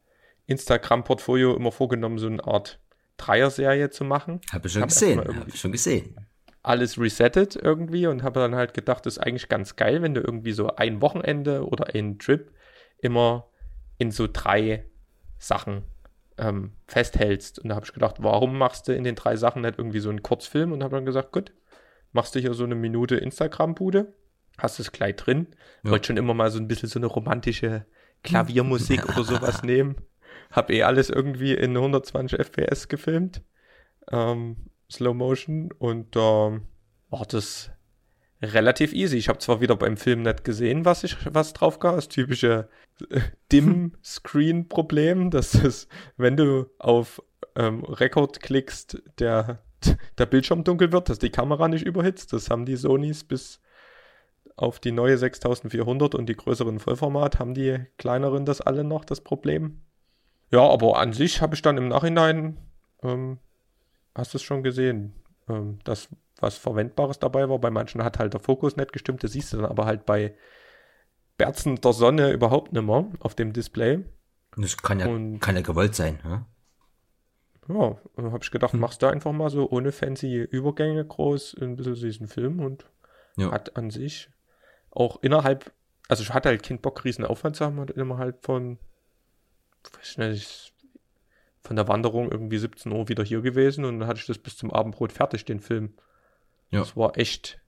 [0.46, 2.80] Instagram-Portfolio immer vorgenommen, so eine Art
[3.20, 4.42] Dreier-Serie zu machen.
[4.52, 6.16] Hab ich schon Hab gesehen, erst mal hab ich schon gesehen.
[6.62, 10.22] Alles resettet irgendwie und habe dann halt gedacht, das ist eigentlich ganz geil, wenn du
[10.22, 12.52] irgendwie so ein Wochenende oder einen Trip
[12.98, 13.48] immer
[13.98, 14.86] in so drei
[15.38, 15.84] Sachen
[16.38, 17.60] ähm, festhältst.
[17.60, 20.10] Und da habe ich gedacht, warum machst du in den drei Sachen nicht irgendwie so
[20.10, 20.72] einen Kurzfilm?
[20.72, 21.54] Und habe dann gesagt, gut,
[22.12, 24.14] machst du hier so eine Minute Instagram-Bude,
[24.58, 25.48] hast es gleich drin.
[25.84, 25.92] Ja.
[25.92, 27.86] Wollte schon immer mal so ein bisschen so eine romantische
[28.24, 29.96] Klaviermusik oder sowas nehmen.
[30.52, 33.42] Hab eh alles irgendwie in 120 FPS gefilmt.
[34.12, 34.58] Ähm,
[34.92, 36.64] Slow Motion und ähm,
[37.10, 37.72] war das
[38.42, 39.18] relativ easy.
[39.18, 42.70] Ich habe zwar wieder beim Film nicht gesehen, was ich was drauf gab, das typische
[43.10, 43.22] äh,
[43.52, 47.22] Dim-Screen-Problem, dass es, wenn du auf
[47.56, 49.62] ähm, Rekord klickst, der,
[50.18, 52.34] der Bildschirm dunkel wird, dass die Kamera nicht überhitzt.
[52.34, 53.62] Das haben die Sonys bis
[54.56, 59.22] auf die neue 6400 und die größeren Vollformat haben die kleineren das alle noch, das
[59.22, 59.82] Problem.
[60.52, 62.58] Ja, aber an sich habe ich dann im Nachhinein,
[63.04, 63.40] ähm,
[64.16, 65.14] hast du es schon gesehen,
[65.48, 66.10] ähm, dass
[66.40, 67.60] was Verwendbares dabei war.
[67.60, 70.34] Bei manchen hat halt der Fokus nicht gestimmt, das siehst du dann aber halt bei
[71.38, 74.04] Berzen der Sonne überhaupt nicht mehr auf dem Display.
[74.58, 76.46] Das kann ja, Und- kann ja gewollt sein, ja?
[77.68, 81.76] Ja, dann habe ich gedacht, machst du einfach mal so ohne fancy Übergänge groß ein
[81.76, 82.90] bisschen diesen Film und
[83.38, 83.52] Ja.
[83.52, 84.32] hat an sich
[84.90, 85.72] auch innerhalb,
[86.08, 88.80] also ich hatte halt keinen Bock, riesen Aufwand zu haben, und innerhalb von,
[89.84, 90.74] weiß nicht,
[91.62, 94.58] von der Wanderung irgendwie 17 Uhr wieder hier gewesen und dann hatte ich das bis
[94.58, 95.94] zum Abendbrot fertig, den Film.
[96.70, 96.80] Ja.
[96.80, 97.60] Das war echt,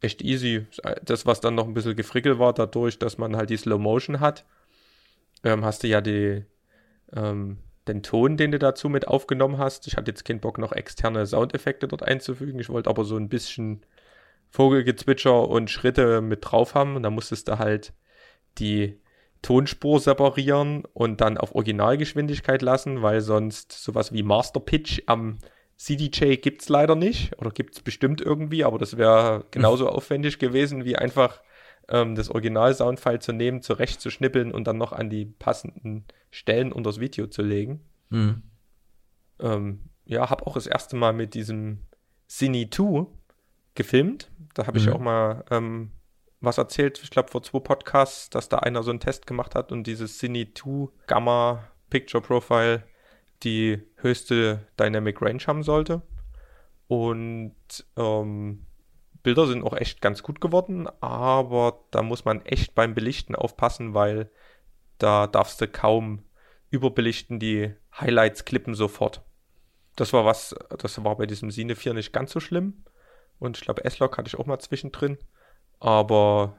[0.00, 0.66] echt easy.
[1.04, 4.20] Das, was dann noch ein bisschen gefrickelt war, dadurch, dass man halt die Slow Motion
[4.20, 4.44] hat,
[5.42, 6.44] ähm, hast du ja die,
[7.12, 9.86] ähm, den Ton, den du dazu mit aufgenommen hast.
[9.86, 12.60] Ich hatte jetzt keinen Bock, noch externe Soundeffekte dort einzufügen.
[12.60, 13.84] Ich wollte aber so ein bisschen
[14.50, 16.96] Vogelgezwitscher und Schritte mit drauf haben.
[16.96, 17.92] Und da musstest du halt
[18.58, 19.00] die
[19.42, 25.38] Tonspur separieren und dann auf Originalgeschwindigkeit lassen, weil sonst sowas wie Master Pitch am
[25.76, 27.38] CDJ gibt's leider nicht.
[27.38, 31.40] Oder gibt's bestimmt irgendwie, aber das wäre genauso aufwendig gewesen, wie einfach
[31.88, 37.00] ähm, das Original-Soundfile zu nehmen, zurechtzuschnippeln und dann noch an die passenden Stellen unter das
[37.00, 37.80] Video zu legen.
[38.10, 38.42] Mhm.
[39.40, 41.78] Ähm, ja, habe auch das erste Mal mit diesem
[42.28, 43.06] Cine 2
[43.74, 44.30] gefilmt.
[44.54, 44.92] Da habe ich Mhm.
[44.92, 45.92] auch mal ähm,
[46.40, 49.72] was erzählt, ich glaube vor zwei Podcasts, dass da einer so einen Test gemacht hat
[49.72, 52.84] und dieses Cine 2 Gamma Picture Profile
[53.42, 56.02] die höchste Dynamic Range haben sollte.
[56.88, 57.54] Und
[57.96, 58.66] ähm,
[59.22, 63.94] Bilder sind auch echt ganz gut geworden, aber da muss man echt beim Belichten aufpassen,
[63.94, 64.30] weil
[64.98, 66.24] da darfst du kaum
[66.70, 69.22] überbelichten, die Highlights klippen sofort.
[69.96, 72.84] Das war was, das war bei diesem Sine 4 nicht ganz so schlimm.
[73.38, 75.18] Und ich glaube, S-Log hatte ich auch mal zwischendrin.
[75.80, 76.56] Aber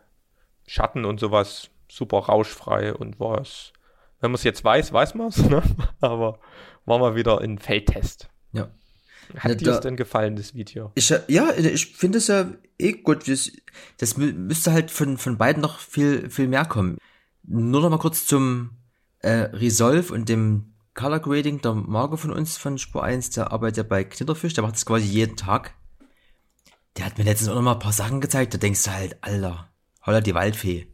[0.68, 3.72] Schatten und sowas super rauschfrei und war es,
[4.20, 5.62] wenn man es jetzt weiß, weiß man es, ne?
[6.02, 6.40] Aber
[6.86, 8.30] war mal wieder ein Feldtest.
[8.52, 8.70] Ja.
[9.38, 10.92] Hat Ja, dir da- es denn gefallen, das Video?
[10.96, 13.28] Ich, ja, ich finde es ja eh gut.
[13.30, 13.52] Das,
[13.98, 16.98] das mü- müsste halt von, von beiden noch viel, viel mehr kommen.
[17.44, 18.72] Nur noch mal kurz zum
[19.20, 21.62] äh, Resolve und dem Color Grading.
[21.62, 24.86] Der Marco von uns von Spur 1, der arbeitet ja bei Knitterfisch, der macht das
[24.86, 25.76] quasi jeden Tag.
[26.98, 29.24] Der hat mir letztens auch noch mal ein paar Sachen gezeigt, da denkst du halt,
[29.24, 29.70] Alter,
[30.06, 30.88] holla die Waldfee.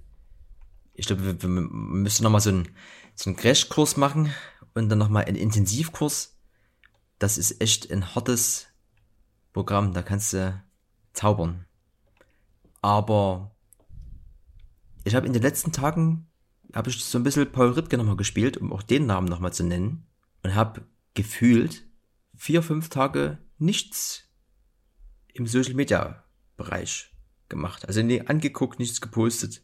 [0.94, 2.70] Ich glaube, wir, wir müssen noch mal so einen,
[3.16, 4.32] so einen Crashkurs machen
[4.74, 6.38] und dann nochmal ein Intensivkurs.
[7.20, 8.68] Das ist echt ein hartes
[9.54, 10.62] Programm, da kannst du
[11.14, 11.66] zaubern.
[12.82, 13.56] Aber
[15.04, 16.28] ich habe in den letzten Tagen,
[16.74, 19.64] habe ich so ein bisschen Paul Rittke nochmal gespielt, um auch den Namen nochmal zu
[19.64, 20.06] nennen.
[20.44, 21.88] Und habe gefühlt
[22.36, 24.27] vier, fünf Tage nichts
[25.38, 26.24] im Social Media
[26.56, 27.12] Bereich
[27.50, 27.88] gemacht.
[27.88, 29.62] Also nie angeguckt, nichts gepostet.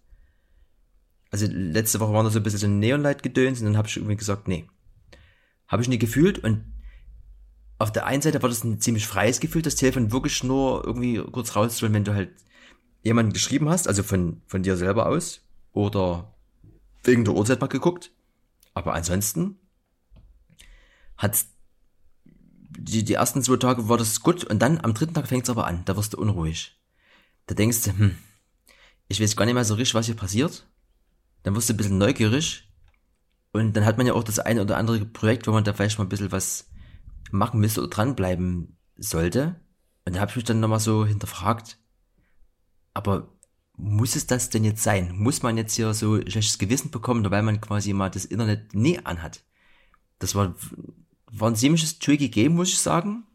[1.31, 3.97] Also letzte Woche war noch so ein bisschen so ein Neonlight-Gedöns und dann habe ich
[3.97, 4.67] irgendwie gesagt, nee.
[5.67, 6.71] Habe ich nie gefühlt und
[7.79, 11.17] auf der einen Seite war das ein ziemlich freies Gefühl, das Telefon wirklich nur irgendwie
[11.17, 12.31] kurz rauszuholen, wenn du halt
[13.01, 15.41] jemanden geschrieben hast, also von, von dir selber aus,
[15.73, 16.33] oder
[17.03, 18.11] wegen der Uhrzeit mal geguckt.
[18.73, 19.57] Aber ansonsten
[21.17, 21.45] hat
[22.77, 25.49] die, die ersten zwei Tage war das gut und dann am dritten Tag fängt es
[25.49, 26.79] aber an, da wirst du unruhig.
[27.47, 28.17] Da denkst du, hm,
[29.07, 30.67] ich weiß gar nicht mehr so richtig, was hier passiert.
[31.43, 32.69] Dann wirst du ein bisschen neugierig
[33.51, 35.97] und dann hat man ja auch das eine oder andere Projekt, wo man da vielleicht
[35.97, 36.69] mal ein bisschen was
[37.31, 39.59] machen müsste oder dranbleiben sollte.
[40.05, 41.77] Und da habe ich mich dann nochmal so hinterfragt,
[42.93, 43.29] aber
[43.75, 45.13] muss es das denn jetzt sein?
[45.15, 48.99] Muss man jetzt hier so schlechtes Gewissen bekommen, weil man quasi mal das Internet nie
[48.99, 49.43] anhat?
[50.19, 50.55] Das war,
[51.33, 53.25] war ein ziemliches tricky Game, muss ich sagen.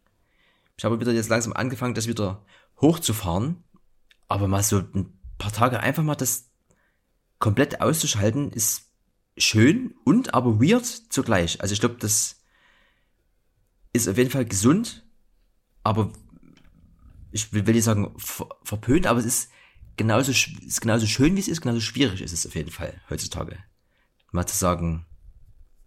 [0.77, 2.45] Ich habe wieder jetzt langsam angefangen, das wieder
[2.81, 3.65] hochzufahren.
[4.29, 6.51] Aber mal so ein paar Tage einfach mal das
[7.39, 8.93] komplett auszuschalten, ist
[9.37, 11.61] schön und aber weird zugleich.
[11.61, 12.41] Also ich glaube, das
[13.93, 15.05] ist auf jeden Fall gesund,
[15.83, 16.13] aber
[17.33, 19.51] ich will, nicht sagen ver verpönt, aber es ist
[19.97, 23.59] genauso, ist genauso schön, wie es ist, genauso schwierig ist es auf jeden Fall heutzutage.
[24.31, 25.07] Mal zu sagen,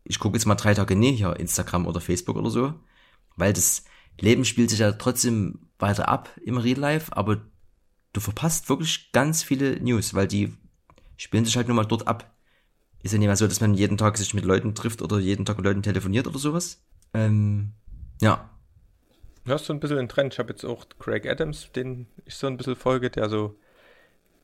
[0.04, 2.74] ich gucke jetzt mal drei Tage nie hier Instagram oder Facebook oder so,
[3.36, 3.84] weil das
[4.20, 7.42] Leben spielt sich ja trotzdem weiter ab im Real Life, aber
[8.14, 10.54] du verpasst wirklich ganz viele News, weil die
[11.18, 12.36] spielen sich halt nur mal dort ab.
[13.04, 15.46] Ist ja nicht mehr so, dass man jeden Tag sich mit Leuten trifft oder jeden
[15.46, 16.84] Tag mit Leuten telefoniert oder sowas.
[17.14, 17.72] Ähm,
[18.22, 18.52] ja,
[19.44, 20.34] Du hast so ein bisschen den Trend.
[20.34, 23.56] Ich habe jetzt auch Craig Adams, den ich so ein bisschen folge, der so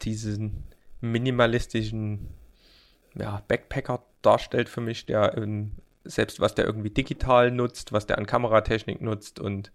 [0.02, 0.64] diesen
[1.02, 2.30] minimalistischen
[3.20, 5.72] ja, Backpacker darstellt für mich, der in,
[6.04, 9.72] selbst was der irgendwie digital nutzt, was der an Kameratechnik nutzt und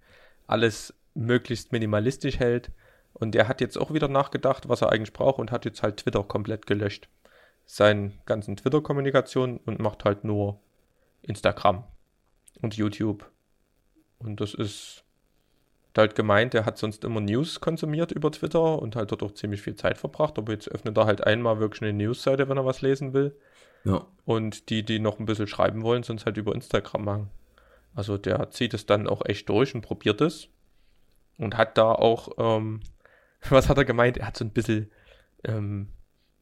[0.46, 2.70] alles möglichst minimalistisch hält.
[3.14, 5.98] Und der hat jetzt auch wieder nachgedacht, was er eigentlich braucht und hat jetzt halt
[5.98, 7.08] Twitter komplett gelöscht.
[7.66, 10.58] Seinen ganzen Twitter-Kommunikation und macht halt nur
[11.22, 11.84] Instagram
[12.60, 13.30] und YouTube.
[14.18, 15.04] Und das ist
[15.98, 19.62] halt gemeint, er hat sonst immer News konsumiert über Twitter und halt dort auch ziemlich
[19.62, 22.80] viel Zeit verbracht, aber jetzt öffnet er halt einmal wirklich eine Newsseite, wenn er was
[22.80, 23.36] lesen will.
[23.84, 24.06] Ja.
[24.24, 27.30] Und die, die noch ein bisschen schreiben wollen, sonst halt über Instagram machen.
[27.94, 30.48] Also der zieht es dann auch echt durch und probiert es.
[31.38, 32.80] Und hat da auch, ähm,
[33.50, 34.16] was hat er gemeint?
[34.16, 34.90] Er hat so ein bisschen
[35.44, 35.88] ähm,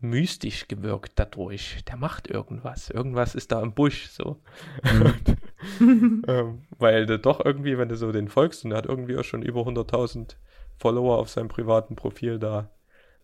[0.00, 1.84] mystisch gewirkt dadurch.
[1.86, 2.90] Der macht irgendwas.
[2.90, 4.40] Irgendwas ist da im Busch so.
[4.82, 5.14] Mhm.
[5.81, 9.25] ähm, weil du doch irgendwie, wenn du so den folgst und er hat irgendwie auch
[9.25, 10.37] schon über 100.000
[10.79, 12.70] Follower auf seinem privaten Profil, da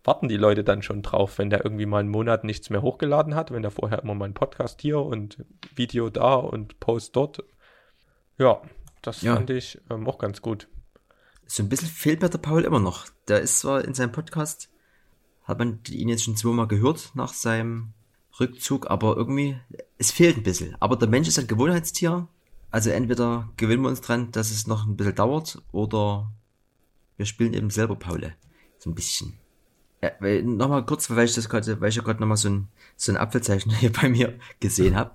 [0.04, 3.34] warten die Leute dann schon drauf, wenn der irgendwie mal einen Monat nichts mehr hochgeladen
[3.34, 5.44] hat, wenn der vorher immer mal einen Podcast hier und
[5.74, 7.42] Video da und Post dort.
[8.38, 8.62] Ja,
[9.02, 9.34] das ja.
[9.34, 10.68] fand ich ähm, auch ganz gut.
[11.46, 13.06] So ein bisschen fehlt mir der Paul immer noch.
[13.28, 14.70] Der ist zwar in seinem Podcast
[15.44, 17.92] hat man ihn jetzt schon zweimal gehört nach seinem
[18.40, 19.58] Rückzug, aber irgendwie,
[19.98, 20.76] es fehlt ein bisschen.
[20.80, 22.28] Aber der Mensch ist ein Gewohnheitstier.
[22.70, 26.32] Also entweder gewinnen wir uns dran, dass es noch ein bisschen dauert, oder
[27.16, 28.34] wir spielen eben selber Paule.
[28.78, 29.34] So ein bisschen.
[30.02, 30.10] Ja,
[30.42, 33.16] nochmal kurz, weil ich das gerade, weil ich ja gerade nochmal so ein, so ein
[33.16, 35.12] Apfelzeichen hier bei mir gesehen habe.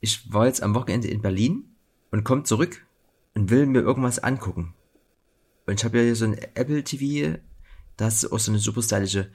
[0.00, 1.64] Ich war jetzt am Wochenende in Berlin
[2.10, 2.86] und komme zurück
[3.34, 4.74] und will mir irgendwas angucken.
[5.66, 7.38] Und ich habe ja hier so ein Apple TV
[7.96, 9.30] da hast du auch so eine super stylische,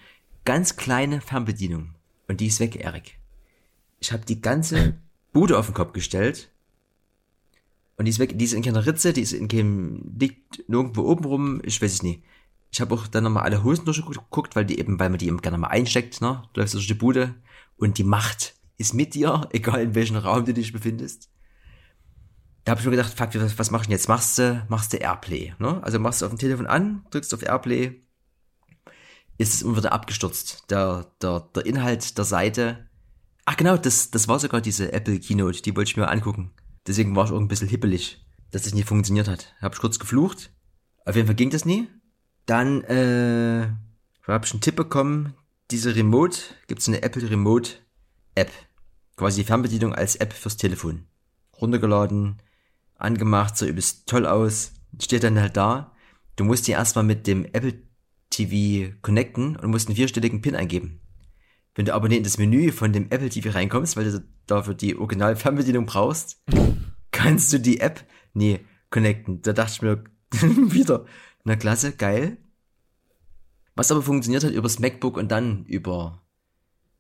[0.45, 1.95] ganz kleine Fernbedienung.
[2.29, 3.19] Und die ist weg, Erik.
[3.99, 4.99] Ich habe die ganze
[5.33, 6.51] Bude auf den Kopf gestellt.
[7.97, 11.01] Und die ist weg, die ist in keiner Ritze, die ist in keinem, liegt nirgendwo
[11.01, 12.23] oben rum, ich weiß es nie.
[12.71, 15.41] Ich habe auch dann nochmal alle Hosen durchgeguckt, weil die eben, weil man die eben
[15.41, 16.43] gerne mal einsteckt, ne?
[16.53, 17.33] Du läufst durch die Bude
[17.77, 21.29] und die Macht ist mit dir, egal in welchem Raum du dich befindest.
[22.63, 24.07] Da habe ich mir gedacht, fuck, was, was machst du jetzt?
[24.07, 25.81] Machst du, machst du Airplay, ne?
[25.83, 28.03] Also machst du auf dem Telefon an, drückst auf Airplay,
[29.39, 30.65] ist es wieder abgestürzt.
[30.69, 32.87] Der, der, der Inhalt der Seite.
[33.45, 36.51] Ach genau, das, das war sogar diese Apple Keynote, die wollte ich mir angucken.
[36.85, 39.55] Deswegen war ich auch ein bisschen hippelig, dass das nicht funktioniert hat.
[39.61, 40.51] Hab ich kurz geflucht.
[41.05, 41.87] Auf jeden Fall ging das nie.
[42.45, 43.69] Dann äh,
[44.27, 45.33] habe ich einen Tipp bekommen,
[45.71, 46.37] diese Remote,
[46.67, 47.71] gibt es eine Apple Remote
[48.35, 48.51] App.
[49.15, 51.05] Quasi die Fernbedienung als App fürs Telefon.
[51.61, 52.41] Runtergeladen,
[52.95, 54.73] angemacht, so übelst toll aus.
[55.01, 55.93] Steht dann halt da.
[56.35, 57.88] Du musst die erstmal mit dem Apple
[58.29, 61.01] TV connecten und musst einen vierstelligen PIN eingeben.
[61.75, 64.73] Wenn du aber nicht in das Menü von dem Apple TV reinkommst, weil du dafür
[64.73, 66.43] die Original-Fernbedienung brauchst,
[67.11, 68.59] kannst du die App nie
[68.89, 69.41] connecten.
[69.41, 70.03] Da dachte ich mir
[70.73, 71.05] wieder,
[71.43, 72.37] na klasse, geil.
[73.75, 76.21] Was aber funktioniert hat übers MacBook und dann über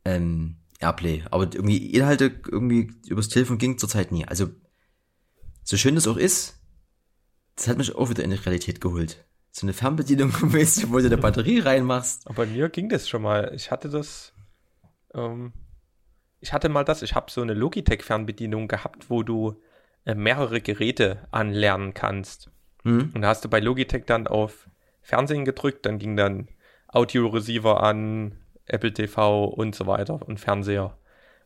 [0.05, 1.23] ähm, Airplay.
[1.29, 4.25] Aber irgendwie Inhalte irgendwie übers Telefon ging zurzeit nie.
[4.25, 4.49] Also,
[5.63, 6.59] so schön das auch ist,
[7.55, 9.25] das hat mich auch wieder in die Realität geholt.
[9.59, 12.27] So eine Fernbedienung, du, wo du eine Batterie reinmachst.
[12.27, 13.51] Aber bei mir ging das schon mal.
[13.53, 14.31] Ich hatte das,
[15.13, 15.51] ähm,
[16.39, 19.61] ich hatte mal das, ich habe so eine Logitech-Fernbedienung gehabt, wo du
[20.05, 22.49] äh, mehrere Geräte anlernen kannst.
[22.85, 23.11] Mhm.
[23.13, 24.69] Und da hast du bei Logitech dann auf
[25.01, 26.47] Fernsehen gedrückt, dann ging dann
[26.87, 30.97] Audio-Receiver an, Apple TV und so weiter und Fernseher.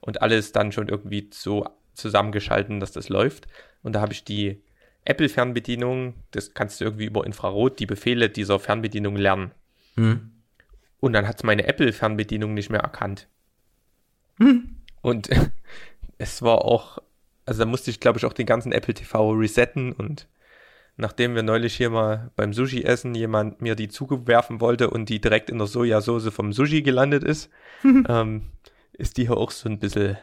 [0.02, 3.48] Und alles dann schon irgendwie so zusammengeschalten, dass das läuft.
[3.82, 4.63] Und da habe ich die
[5.06, 9.52] Apple-Fernbedienung, das kannst du irgendwie über Infrarot die Befehle dieser Fernbedienung lernen.
[9.96, 10.32] Hm.
[11.00, 13.28] Und dann hat es meine Apple-Fernbedienung nicht mehr erkannt.
[14.38, 14.78] Hm.
[15.02, 15.30] Und
[16.18, 17.00] es war auch,
[17.46, 20.28] also da musste ich, glaube ich, auch den ganzen Apple TV resetten und
[20.96, 25.50] nachdem wir neulich hier mal beim Sushi-Essen jemand mir die zugewerfen wollte und die direkt
[25.50, 27.50] in der Sojasauce vom Sushi gelandet ist,
[27.84, 28.44] ähm,
[28.94, 30.18] ist die hier auch so ein bisschen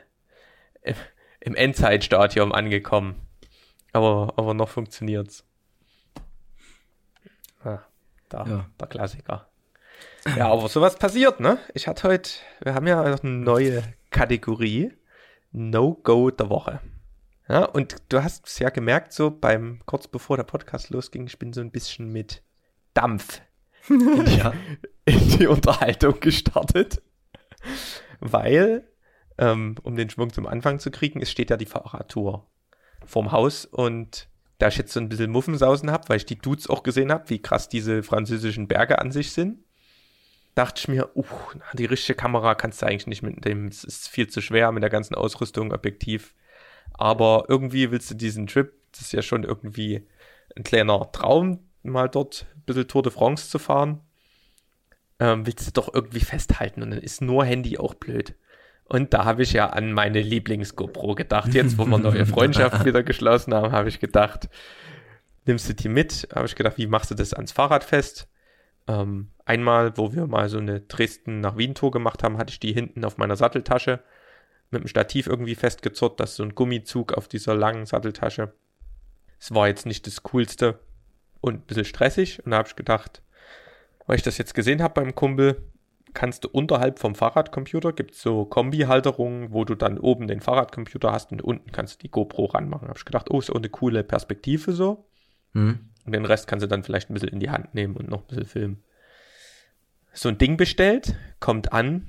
[1.40, 3.16] im Endzeitstadium angekommen.
[3.92, 5.44] Aber, aber noch funktioniert's.
[7.62, 7.80] Ah,
[8.28, 8.66] da, ja.
[8.78, 9.48] der Klassiker.
[10.36, 11.58] Ja, aber sowas passiert, ne?
[11.74, 12.30] Ich hatte heute,
[12.62, 14.92] wir haben ja eine neue Kategorie,
[15.52, 16.80] No-Go der Woche.
[17.48, 21.38] Ja, und du hast es ja gemerkt, so beim, kurz bevor der Podcast losging, ich
[21.38, 22.42] bin so ein bisschen mit
[22.94, 23.42] Dampf
[23.88, 24.52] in die, ja.
[25.04, 27.02] in die Unterhaltung gestartet.
[28.20, 28.88] Weil,
[29.38, 32.46] ähm, um den Schwung zum Anfang zu kriegen, es steht ja die Fahrradtour
[33.06, 34.28] vorm Haus und
[34.58, 37.30] da ich jetzt so ein bisschen Muffensausen habe, weil ich die Dudes auch gesehen habe,
[37.30, 39.58] wie krass diese französischen Berge an sich sind,
[40.54, 41.24] dachte ich mir, uh,
[41.72, 44.82] die richtige Kamera kannst du eigentlich nicht mit dem, es ist viel zu schwer mit
[44.82, 46.34] der ganzen Ausrüstung, Objektiv
[47.00, 50.06] aber irgendwie willst du diesen Trip, das ist ja schon irgendwie
[50.56, 54.00] ein kleiner Traum, mal dort ein bisschen Tour de France zu fahren.
[55.18, 58.34] Ähm, willst du doch irgendwie festhalten und dann ist nur Handy auch blöd.
[58.90, 61.54] Und da habe ich ja an meine Lieblings-GoPro gedacht.
[61.54, 64.48] Jetzt, wo wir neue Freundschaft wieder geschlossen haben, habe ich gedacht,
[65.46, 66.28] nimmst du die mit?
[66.34, 68.28] Habe ich gedacht, wie machst du das ans Fahrrad fest?
[68.88, 72.72] Ähm, einmal, wo wir mal so eine Dresden nach Wien-Tour gemacht haben, hatte ich die
[72.72, 74.00] hinten auf meiner Satteltasche
[74.72, 78.54] mit dem Stativ irgendwie festgezurrt, dass so ein Gummizug auf dieser langen Satteltasche.
[79.38, 80.80] Es war jetzt nicht das Coolste
[81.40, 82.44] und ein bisschen stressig.
[82.44, 83.22] Und da habe ich gedacht,
[84.08, 85.69] weil ich das jetzt gesehen habe beim Kumpel,
[86.14, 91.12] kannst du unterhalb vom Fahrradcomputer, gibt es so Kombi-Halterungen, wo du dann oben den Fahrradcomputer
[91.12, 92.88] hast und unten kannst du die GoPro ranmachen.
[92.88, 95.06] Habe ich gedacht, oh, ist auch eine coole Perspektive so.
[95.52, 95.90] Mhm.
[96.04, 98.22] Und den Rest kannst du dann vielleicht ein bisschen in die Hand nehmen und noch
[98.22, 98.84] ein bisschen filmen.
[100.12, 102.08] So ein Ding bestellt, kommt an,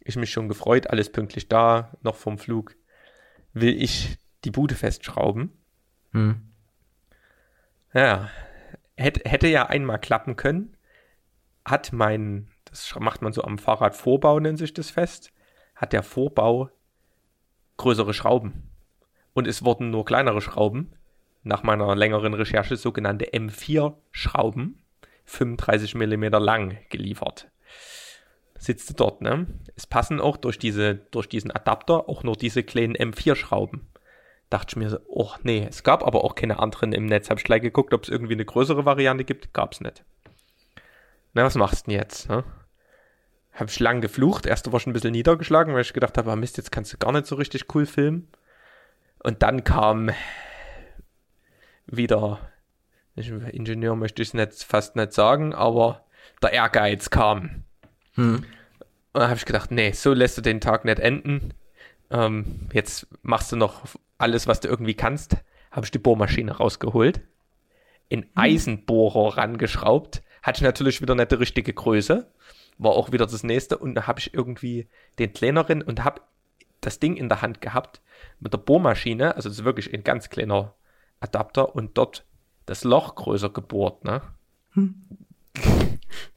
[0.00, 2.76] ich mich schon gefreut, alles pünktlich da, noch vom Flug,
[3.52, 5.50] will ich die Bude festschrauben.
[6.12, 6.42] Hm.
[7.94, 8.30] Ja,
[8.96, 10.76] hätte, hätte ja einmal klappen können.
[11.64, 15.32] Hat mein, das macht man so am Fahrradvorbau, nennt sich das fest,
[15.74, 16.70] hat der Vorbau
[17.76, 18.70] größere Schrauben.
[19.32, 20.92] Und es wurden nur kleinere Schrauben,
[21.42, 24.82] nach meiner längeren Recherche sogenannte M4-Schrauben,
[25.24, 27.50] 35 mm lang geliefert
[28.60, 29.46] sitzt du dort, ne?
[29.74, 33.88] Es passen auch durch diese, durch diesen Adapter auch nur diese kleinen M4-Schrauben.
[34.50, 37.30] Dachte ich mir so, oh nee, es gab aber auch keine anderen im Netz.
[37.30, 39.54] Hab ich gleich geguckt, ob es irgendwie eine größere Variante gibt.
[39.54, 40.04] Gab's nicht.
[41.32, 42.44] Na, was machst du denn jetzt, ne?
[43.60, 44.46] Hab ich lang geflucht.
[44.46, 46.96] Erste war schon ein bisschen niedergeschlagen, weil ich gedacht habe, ah, Mist, jetzt kannst du
[46.96, 48.26] gar nicht so richtig cool filmen.
[49.18, 50.10] Und dann kam
[51.86, 52.38] wieder,
[53.16, 56.06] Ingenieur möchte ich es fast nicht sagen, aber
[56.42, 57.64] der Ehrgeiz kam.
[58.14, 58.36] Hm.
[58.36, 58.44] Und
[59.12, 61.52] dann habe ich gedacht, nee, so lässt du den Tag nicht enden.
[62.10, 63.82] Ähm, jetzt machst du noch
[64.16, 65.36] alles, was du irgendwie kannst.
[65.70, 67.20] Habe ich die Bohrmaschine rausgeholt,
[68.08, 68.28] in hm.
[68.36, 70.22] Eisenbohrer rangeschraubt.
[70.42, 72.26] Hatte ich natürlich wieder nicht die richtige Größe.
[72.82, 73.78] War auch wieder das nächste.
[73.78, 76.22] Und da habe ich irgendwie den kleineren und habe
[76.80, 78.00] das Ding in der Hand gehabt
[78.40, 79.36] mit der Bohrmaschine.
[79.36, 80.74] Also das ist wirklich ein ganz kleiner
[81.20, 82.24] Adapter und dort
[82.66, 84.04] das Loch größer gebohrt.
[84.04, 84.22] Ne?
[84.72, 84.94] Hm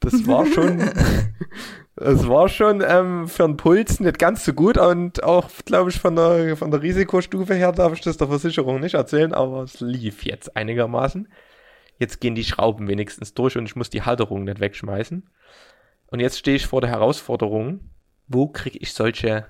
[0.00, 0.78] das war schon,
[1.96, 5.98] das war schon ähm, für einen Puls nicht ganz so gut und auch, glaube ich,
[5.98, 9.80] von der, von der Risikostufe her darf ich das der Versicherung nicht erzählen, aber es
[9.80, 11.28] lief jetzt einigermaßen.
[11.98, 15.28] Jetzt gehen die Schrauben wenigstens durch und ich muss die Halterung nicht wegschmeißen.
[16.14, 17.90] Und jetzt stehe ich vor der Herausforderung,
[18.28, 19.46] wo kriege ich solche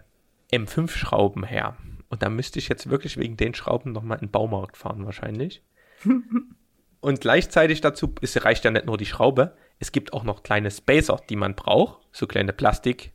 [0.50, 1.76] M5-Schrauben her?
[2.08, 5.62] Und da müsste ich jetzt wirklich wegen den Schrauben nochmal in den Baumarkt fahren wahrscheinlich.
[7.02, 10.70] und gleichzeitig dazu, es reicht ja nicht nur die Schraube, es gibt auch noch kleine
[10.70, 13.12] Spacer, die man braucht, so kleine Plastik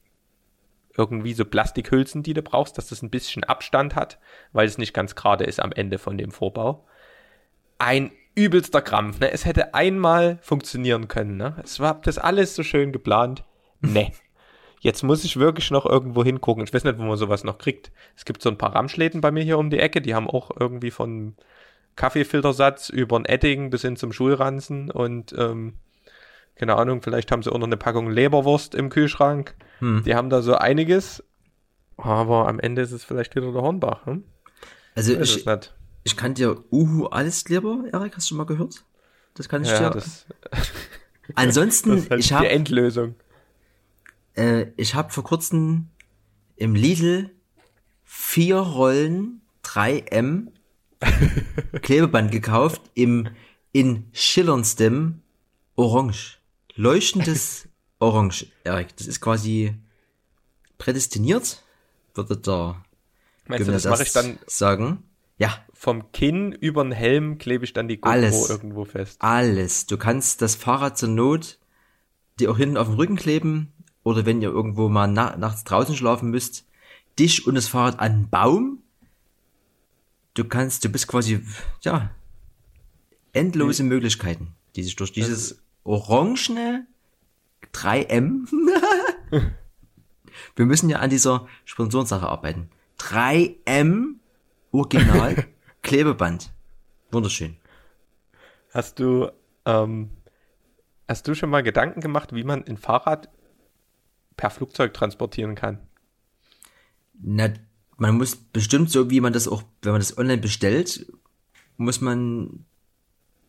[0.95, 4.19] irgendwie so Plastikhülsen, die du brauchst, dass das ein bisschen Abstand hat,
[4.51, 6.85] weil es nicht ganz gerade ist am Ende von dem Vorbau.
[7.79, 9.19] Ein übelster Krampf.
[9.19, 9.31] Ne?
[9.31, 11.37] Es hätte einmal funktionieren können.
[11.37, 11.55] Ne?
[11.63, 13.43] Es war das alles so schön geplant.
[13.81, 14.11] Ne.
[14.79, 16.63] Jetzt muss ich wirklich noch irgendwo hingucken.
[16.63, 17.91] Ich weiß nicht, wo man sowas noch kriegt.
[18.15, 20.51] Es gibt so ein paar Ramschläden bei mir hier um die Ecke, die haben auch
[20.57, 21.35] irgendwie von
[21.97, 25.73] Kaffeefiltersatz über ein Edding bis hin zum Schulranzen und ähm,
[26.55, 29.55] keine Ahnung, vielleicht haben sie auch noch eine Packung Leberwurst im Kühlschrank.
[29.79, 30.03] Hm.
[30.05, 31.23] Die haben da so einiges,
[31.97, 34.05] aber am Ende ist es vielleicht wieder der Hornbach.
[34.05, 34.23] Hm?
[34.95, 35.45] Also ich,
[36.03, 38.83] ich kann dir Uhu alles lieber, Erik, hast du mal gehört?
[39.33, 39.91] Das kann ich ja, dir.
[39.91, 40.25] Das,
[41.35, 43.15] Ansonsten, das ist halt ich habe die Endlösung.
[44.35, 45.87] Äh, ich habe vor kurzem
[46.55, 47.31] im Lidl
[48.03, 50.47] vier Rollen 3M
[51.81, 53.29] Klebeband gekauft im
[53.71, 55.21] in schillerndem
[55.75, 56.39] Orange
[56.79, 57.67] leuchtendes
[57.99, 58.95] Orange, Erik.
[58.95, 59.75] Das ist quasi
[60.77, 61.61] prädestiniert,
[62.13, 62.83] würde der
[63.47, 65.03] Meinst du, das mache ich dann sagen.
[65.37, 65.65] Ja.
[65.81, 69.15] Vom Kinn über den Helm klebe ich dann die GoPro alles, irgendwo fest.
[69.21, 69.85] Alles.
[69.85, 71.57] Du kannst das Fahrrad zur Not
[72.37, 73.71] dir auch hinten auf den Rücken kleben
[74.03, 76.67] oder wenn ihr irgendwo mal na nachts draußen schlafen müsst,
[77.17, 78.83] dich und das Fahrrad an einen Baum.
[80.33, 81.45] Du kannst, du bist quasi,
[81.81, 82.11] ja,
[83.31, 83.87] endlose hm.
[83.87, 86.87] Möglichkeiten, die sich durch dieses orangene
[87.73, 88.49] 3M.
[90.57, 92.69] Wir müssen ja an dieser Sponsorensache arbeiten.
[92.99, 94.15] 3M
[94.73, 95.47] Original
[95.81, 96.51] Klebeband.
[97.11, 97.57] Wunderschön.
[98.73, 99.31] Hast du,
[99.65, 100.09] ähm,
[101.07, 103.29] hast du schon mal Gedanken gemacht, wie man ein Fahrrad
[104.37, 105.79] per Flugzeug transportieren kann?
[107.21, 107.49] Na,
[107.97, 111.11] man muss bestimmt so, wie man das auch, wenn man das online bestellt,
[111.77, 112.65] muss man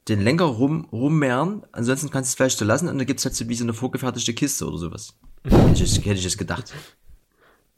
[0.08, 3.26] den Lenker rum, rummehren, ansonsten kannst du es vielleicht so lassen und dann gibt es
[3.26, 5.14] halt so wie so eine vorgefertigte Kiste oder sowas.
[5.44, 6.72] hätte, ich, hätte ich es gedacht.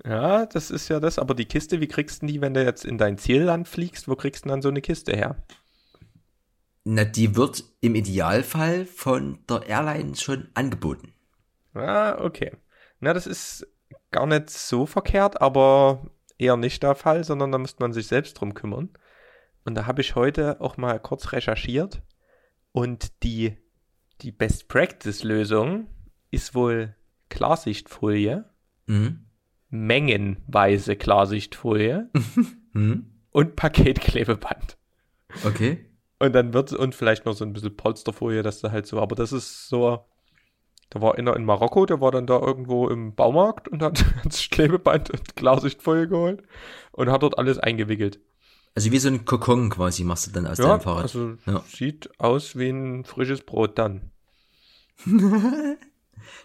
[0.04, 2.84] Ja, das ist ja das, aber die Kiste, wie kriegst du die, wenn du jetzt
[2.84, 5.36] in dein Zielland fliegst, wo kriegst du dann so eine Kiste her?
[6.84, 11.12] Na, die wird im Idealfall von der Airline schon angeboten.
[11.74, 12.52] Ah, okay.
[12.98, 13.66] Na, das ist
[14.10, 18.34] gar nicht so verkehrt, aber eher nicht der Fall, sondern da müsste man sich selbst
[18.34, 18.90] drum kümmern.
[19.64, 22.02] Und da habe ich heute auch mal kurz recherchiert
[22.72, 23.56] und die,
[24.22, 25.86] die Best Practice Lösung
[26.32, 26.96] ist wohl
[27.28, 28.44] Klarsichtfolie,
[28.86, 29.26] mhm.
[29.72, 32.10] Mengenweise Klarsichtfolie
[32.74, 33.06] mhm.
[33.30, 34.76] und Paketklebeband.
[35.44, 35.86] Okay.
[36.18, 39.16] Und dann wird, und vielleicht noch so ein bisschen Polsterfolie, dass da halt so, aber
[39.16, 40.04] das ist so,
[40.90, 44.50] da war einer in Marokko, der war dann da irgendwo im Baumarkt und hat das
[44.50, 46.42] Klebeband und Klarsichtfolie geholt
[46.92, 48.20] und hat dort alles eingewickelt.
[48.74, 51.02] Also wie so ein Kokon quasi machst du dann aus ja, deinem Fahrrad.
[51.04, 51.62] Also ja.
[51.66, 54.10] sieht aus wie ein frisches Brot dann.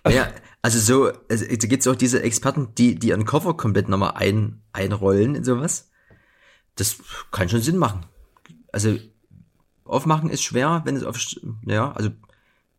[0.07, 4.13] ja, also so, also, da gibt's auch diese Experten, die, die ihren Koffer komplett nochmal
[4.15, 5.89] ein, einrollen in sowas.
[6.75, 6.97] Das
[7.31, 8.05] kann schon Sinn machen.
[8.71, 8.97] Also
[9.85, 11.17] aufmachen ist schwer, wenn es auf,
[11.65, 12.09] ja, also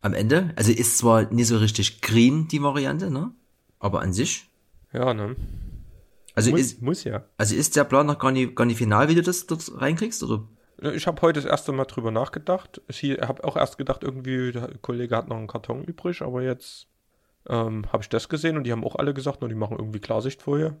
[0.01, 3.31] am Ende, also ist zwar nicht so richtig green die Variante, ne?
[3.79, 4.49] Aber an sich.
[4.93, 5.35] Ja, ne?
[6.35, 7.25] Also muss, ist, muss ja.
[7.37, 10.23] Also ist der Plan noch gar nicht, gar nicht final, wie du das dort reinkriegst,
[10.23, 10.47] oder?
[10.81, 12.81] Ich habe heute das erste Mal drüber nachgedacht.
[12.87, 16.87] Ich habe auch erst gedacht, irgendwie der Kollege hat noch einen Karton übrig, aber jetzt
[17.47, 19.99] ähm, habe ich das gesehen und die haben auch alle gesagt, nur die machen irgendwie
[19.99, 20.77] Klarsichtfolie.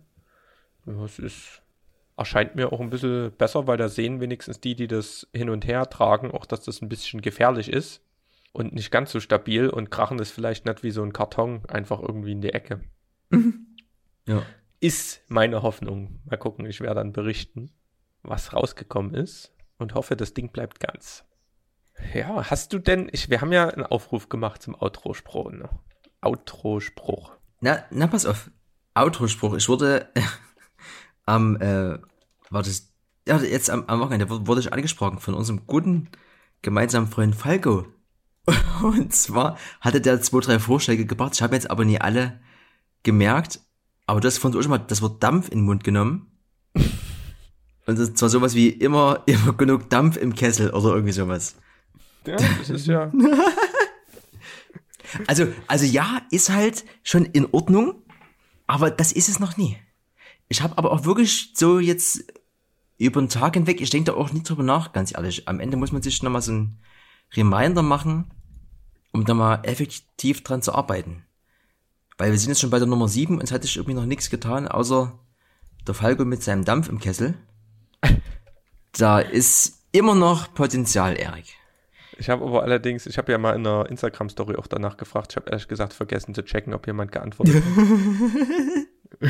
[0.85, 1.61] Das ist,
[2.17, 5.67] erscheint mir auch ein bisschen besser, weil da sehen wenigstens die, die das hin und
[5.67, 8.01] her tragen, auch, dass das ein bisschen gefährlich ist
[8.53, 11.99] und nicht ganz so stabil und krachen das vielleicht nicht wie so ein Karton einfach
[12.01, 12.81] irgendwie in die Ecke.
[14.25, 14.43] Ja
[14.79, 16.19] ist meine Hoffnung.
[16.25, 17.71] Mal gucken, ich werde dann berichten,
[18.23, 21.23] was rausgekommen ist und hoffe, das Ding bleibt ganz.
[22.13, 25.51] Ja, hast du denn, ich, wir haben ja einen Aufruf gemacht zum Outro-Spruch.
[25.51, 25.69] Ne?
[26.21, 27.31] Outro-Spruch.
[27.61, 28.51] Na, na, pass auf.
[28.93, 29.55] Outro-Spruch.
[29.55, 30.09] Ich wurde
[31.25, 31.97] am, äh,
[32.49, 32.93] war das,
[33.27, 36.09] ja, jetzt am, am Wochenende wurde ich angesprochen von unserem guten
[36.61, 37.87] gemeinsamen Freund Falco.
[38.81, 41.33] Und zwar hatte der zwei, drei Vorschläge gebracht.
[41.35, 42.39] Ich habe jetzt aber nie alle
[43.03, 43.59] gemerkt.
[44.05, 46.31] Aber hast von so schon mal das Wort Dampf in den Mund genommen.
[47.85, 51.55] Und das war sowas wie immer, immer genug Dampf im Kessel oder irgendwie sowas.
[52.25, 53.11] Ja, das ist ja.
[55.27, 58.03] also, also ja, ist halt schon in Ordnung,
[58.67, 59.77] aber das ist es noch nie.
[60.47, 62.23] Ich habe aber auch wirklich so jetzt
[62.97, 65.47] über den Tag hinweg, ich denke da auch nicht drüber nach, ganz ehrlich.
[65.47, 66.79] Am Ende muss man sich nochmal so ein
[67.35, 68.31] Reminder machen,
[69.11, 71.23] um da mal effektiv dran zu arbeiten.
[72.17, 74.05] Weil wir sind jetzt schon bei der Nummer 7 und es hat sich irgendwie noch
[74.05, 75.17] nichts getan, außer
[75.87, 77.35] der Falco mit seinem Dampf im Kessel.
[78.93, 81.45] Da ist immer noch Potenzial, Erik.
[82.17, 85.31] Ich habe aber allerdings, ich habe ja mal in einer Instagram-Story auch danach gefragt.
[85.31, 89.29] Ich habe ehrlich gesagt vergessen zu checken, ob jemand geantwortet hat.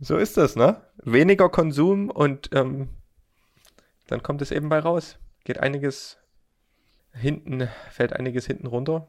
[0.00, 0.82] so ist das, ne?
[1.02, 2.90] Weniger Konsum und ähm,
[4.08, 5.18] dann kommt es eben bei raus.
[5.44, 6.18] Geht einiges
[7.12, 9.08] hinten, fällt einiges hinten runter.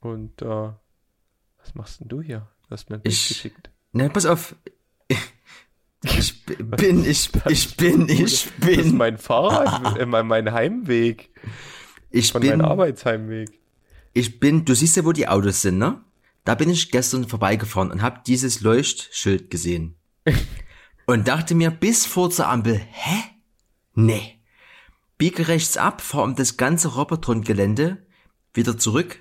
[0.00, 2.48] Und äh, was machst denn du hier?
[2.64, 3.70] Du hast mir ein Bild Ich- geschickt.
[3.92, 4.56] Ne, pass auf.
[6.04, 11.30] Ich bin, ich, ich bin, ich Das ist bin, mein Fahrrad, äh, mein, mein Heimweg.
[12.10, 13.58] ich Von bin, meinem Arbeitsheimweg.
[14.12, 16.00] ich bin, du siehst ja, wo die Autos sind, ne?
[16.44, 19.96] Da bin ich gestern vorbeigefahren und habe dieses Leuchtschild gesehen.
[21.06, 23.22] und dachte mir bis vor zur Ampel, hä?
[23.94, 24.40] Nee.
[25.16, 27.98] Biege rechts ab, fahr um das ganze Robotron-Gelände,
[28.52, 29.20] wieder zurück,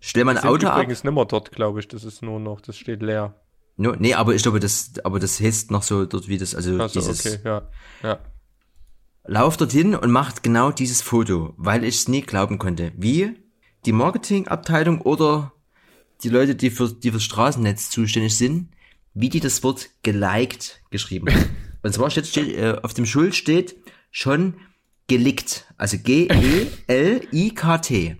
[0.00, 0.78] stell mein Auto ab.
[0.78, 1.86] übrigens nimmer dort, glaube ich.
[1.88, 3.34] Das ist nur noch, das steht leer.
[3.76, 6.78] No, nee, aber ich glaube, das, aber das heißt noch so dort, wie das, also
[6.78, 7.68] Achso, dieses, okay, ja.
[8.02, 8.18] Ja.
[9.24, 12.92] lauf dorthin und macht genau dieses Foto, weil ich es nie glauben konnte.
[12.96, 13.34] Wie
[13.84, 15.52] die Marketingabteilung oder
[16.22, 18.68] die Leute, die für die fürs Straßennetz zuständig sind,
[19.14, 21.56] wie die das Wort geliked geschrieben haben.
[21.82, 23.74] Und zwar steht, steht äh, auf dem Schuld steht
[24.10, 24.54] schon
[25.08, 28.16] gelickt, also G E L I K T.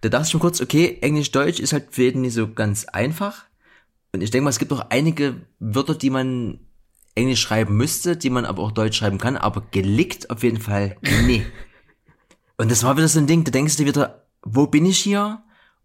[0.00, 2.84] Da dachte ich mir kurz, okay, Englisch Deutsch ist halt für jeden nicht so ganz
[2.84, 3.47] einfach.
[4.18, 6.58] Und ich denke mal, es gibt auch einige Wörter, die man
[7.14, 10.96] Englisch schreiben müsste, die man aber auch Deutsch schreiben kann, aber gelickt auf jeden Fall
[11.24, 11.46] nee.
[12.56, 14.98] Und das war wieder so ein Ding, da denkst du dir wieder, wo bin ich
[14.98, 15.44] hier?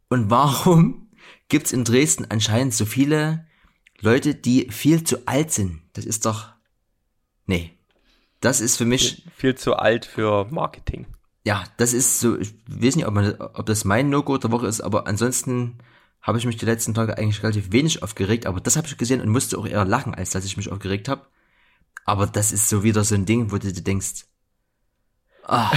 [0.10, 1.12] Und warum
[1.48, 3.46] gibt's in Dresden anscheinend so viele
[4.00, 5.84] Leute, die viel zu alt sind?
[5.94, 6.48] Das ist doch,
[7.46, 7.78] nee.
[8.42, 11.06] Das ist für mich, Viel zu alt für Marketing.
[11.44, 14.66] ja, das ist so, ich weiß nicht, ob, man, ob das mein No-Go der Woche
[14.66, 15.78] ist, aber ansonsten
[16.24, 19.22] habe ich mich die letzten Tage eigentlich relativ wenig aufgeregt, aber das habe ich gesehen
[19.22, 21.28] und musste auch eher lachen, als dass ich mich aufgeregt habe.
[22.06, 24.26] Aber das ist so wieder so ein Ding, wo du dir denkst,
[25.44, 25.72] ah,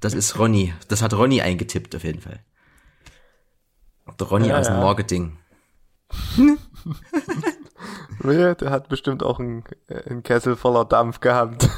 [0.00, 2.40] das ist Ronny, das hat Ronny eingetippt auf jeden Fall.
[4.18, 4.76] Der Ronny Ja, aus dem.
[4.80, 5.38] Marketing.
[8.22, 11.68] Ja, der hat bestimmt auch einen, äh, einen Kessel voller Dampf gehabt.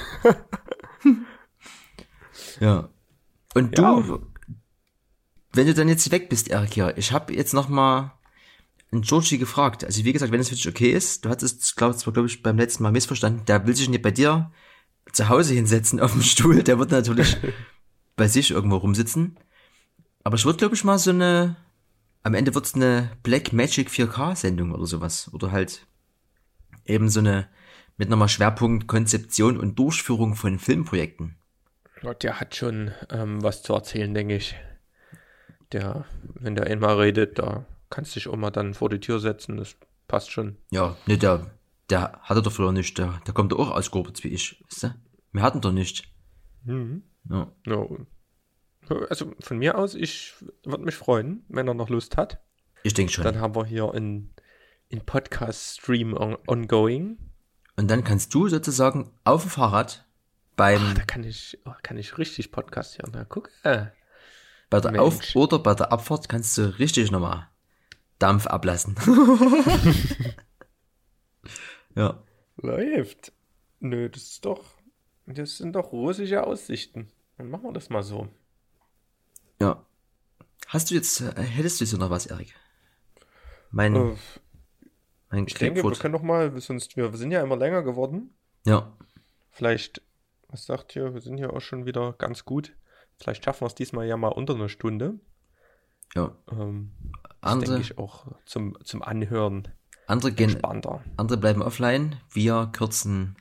[2.58, 2.88] Ja.
[3.54, 4.18] Und du, Ja.
[5.52, 8.12] Wenn du dann jetzt weg bist, Erik, ja, ich habe jetzt noch mal
[8.90, 9.84] einen Georgie gefragt.
[9.84, 12.42] Also wie gesagt, wenn es für dich okay ist, du hattest, glaube ich, glaube ich,
[12.42, 14.50] beim letzten Mal missverstanden, der will sich nicht bei dir
[15.12, 17.36] zu Hause hinsetzen auf dem Stuhl, der wird natürlich
[18.16, 19.38] bei sich irgendwo rumsitzen.
[20.24, 21.56] Aber ich würde, glaube ich, mal so eine,
[22.22, 25.30] am Ende wird's eine Black Magic 4K Sendung oder sowas.
[25.32, 25.86] Oder halt
[26.84, 27.48] eben so eine,
[27.96, 31.36] mit nochmal Schwerpunkt Konzeption und Durchführung von Filmprojekten.
[32.02, 34.56] Ja, Der hat schon ähm, was zu erzählen, denke ich.
[35.72, 36.04] Der,
[36.34, 39.56] wenn der einmal redet, da kannst du dich auch mal dann vor die Tür setzen,
[39.56, 39.76] das
[40.08, 40.56] passt schon.
[40.70, 41.50] Ja, ne, der,
[41.90, 44.82] der hatte doch früher nicht, der, der kommt doch auch aus Gorbitz wie ich, weißt
[44.84, 44.94] du?
[45.32, 46.04] Wir hatten doch nicht.
[46.64, 47.02] Mhm.
[47.28, 47.50] Ja.
[47.66, 47.86] Ja.
[49.08, 52.42] Also von mir aus, ich würde mich freuen, wenn er noch Lust hat.
[52.82, 53.24] Ich denke schon.
[53.24, 54.34] Dann haben wir hier einen,
[54.90, 57.18] einen Podcast-Stream on, ongoing.
[57.76, 60.06] Und dann kannst du sozusagen auf dem Fahrrad
[60.56, 63.12] beim, Ach, da kann ich, oh, kann ich richtig Podcast hören.
[63.14, 63.50] Na, guck.
[63.62, 63.86] Äh.
[64.72, 65.02] Bei der Mensch.
[65.02, 67.46] Auf- oder bei der Abfahrt kannst du richtig nochmal
[68.18, 68.96] Dampf ablassen.
[71.94, 72.22] ja.
[72.56, 73.32] Läuft.
[73.80, 74.64] Nö, das ist doch,
[75.26, 77.10] das sind doch rosige Aussichten.
[77.36, 78.28] Dann machen wir das mal so.
[79.60, 79.84] Ja.
[80.68, 82.54] Hast du jetzt, äh, hättest du jetzt noch was, Erik?
[83.70, 84.14] Mein, Äh,
[85.30, 88.32] mein ich denke, wir können noch mal, sonst, wir sind ja immer länger geworden.
[88.64, 88.90] Ja.
[89.50, 90.00] Vielleicht,
[90.48, 92.72] was sagt ihr, wir sind ja auch schon wieder ganz gut.
[93.22, 95.14] Vielleicht schaffen wir es diesmal ja mal unter einer Stunde.
[96.16, 96.36] Ja.
[96.50, 96.90] Ähm,
[97.40, 99.68] das Andere, denke ich auch zum, zum Anhören
[100.08, 101.04] andere gehen, entspannter.
[101.16, 102.16] andere bleiben offline.
[102.32, 103.36] Wir kürzen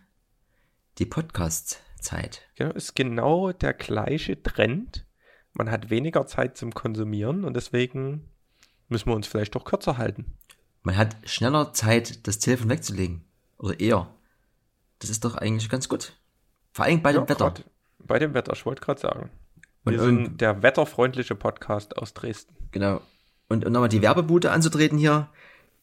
[1.00, 2.44] die Podcast-Zeit.
[2.56, 5.08] Genau, ist genau der gleiche Trend.
[5.54, 8.30] Man hat weniger Zeit zum Konsumieren und deswegen
[8.88, 10.38] müssen wir uns vielleicht doch kürzer halten.
[10.84, 13.26] Man hat schneller Zeit, das Telefon wegzulegen.
[13.58, 14.14] Oder eher.
[15.00, 16.14] Das ist doch eigentlich ganz gut.
[16.72, 17.46] Vor allem bei dem Ja, Wetter.
[17.46, 17.66] grad
[17.98, 19.32] Bei dem Wetter, ich wollte gerade sagen.
[19.84, 22.56] Und, Wir und, sind der wetterfreundliche Podcast aus Dresden.
[22.72, 23.02] genau.
[23.50, 25.28] Und um nochmal die Werbebude anzutreten hier,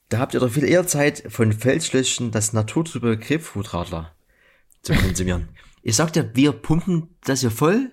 [0.09, 4.13] da habt ihr doch viel eher Zeit, von Feldschlösschen das naturtrübe Grapefruitradler
[4.83, 5.49] zu konsumieren.
[5.83, 7.91] ich sag dir, wir pumpen das hier voll,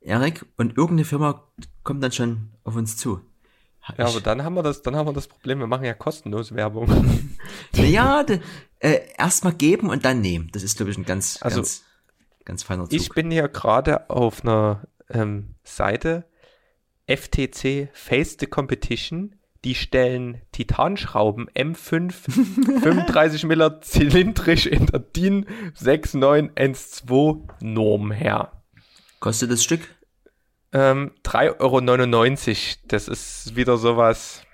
[0.00, 1.44] Erik, und irgendeine Firma
[1.82, 3.20] kommt dann schon auf uns zu.
[3.96, 6.54] Ja, aber dann haben wir das, dann haben wir das Problem, wir machen ja kostenlos
[6.54, 6.88] Werbung.
[7.74, 8.24] Ja,
[8.80, 10.48] äh, erstmal geben und dann nehmen.
[10.52, 11.84] Das ist, glaube ich, ein ganz, Also, ganz,
[12.44, 12.92] ganz feiner Zug.
[12.92, 16.24] Ich bin hier gerade auf einer ähm, Seite
[17.06, 19.34] FTC Face the Competition.
[19.64, 28.52] Die stellen Titanschrauben M5 35 mm zylindrisch in der DIN 6912 Norm her.
[29.18, 29.80] Kostet das Stück?
[30.72, 32.80] Ähm, 3,99 Euro.
[32.86, 34.46] Das ist wieder sowas,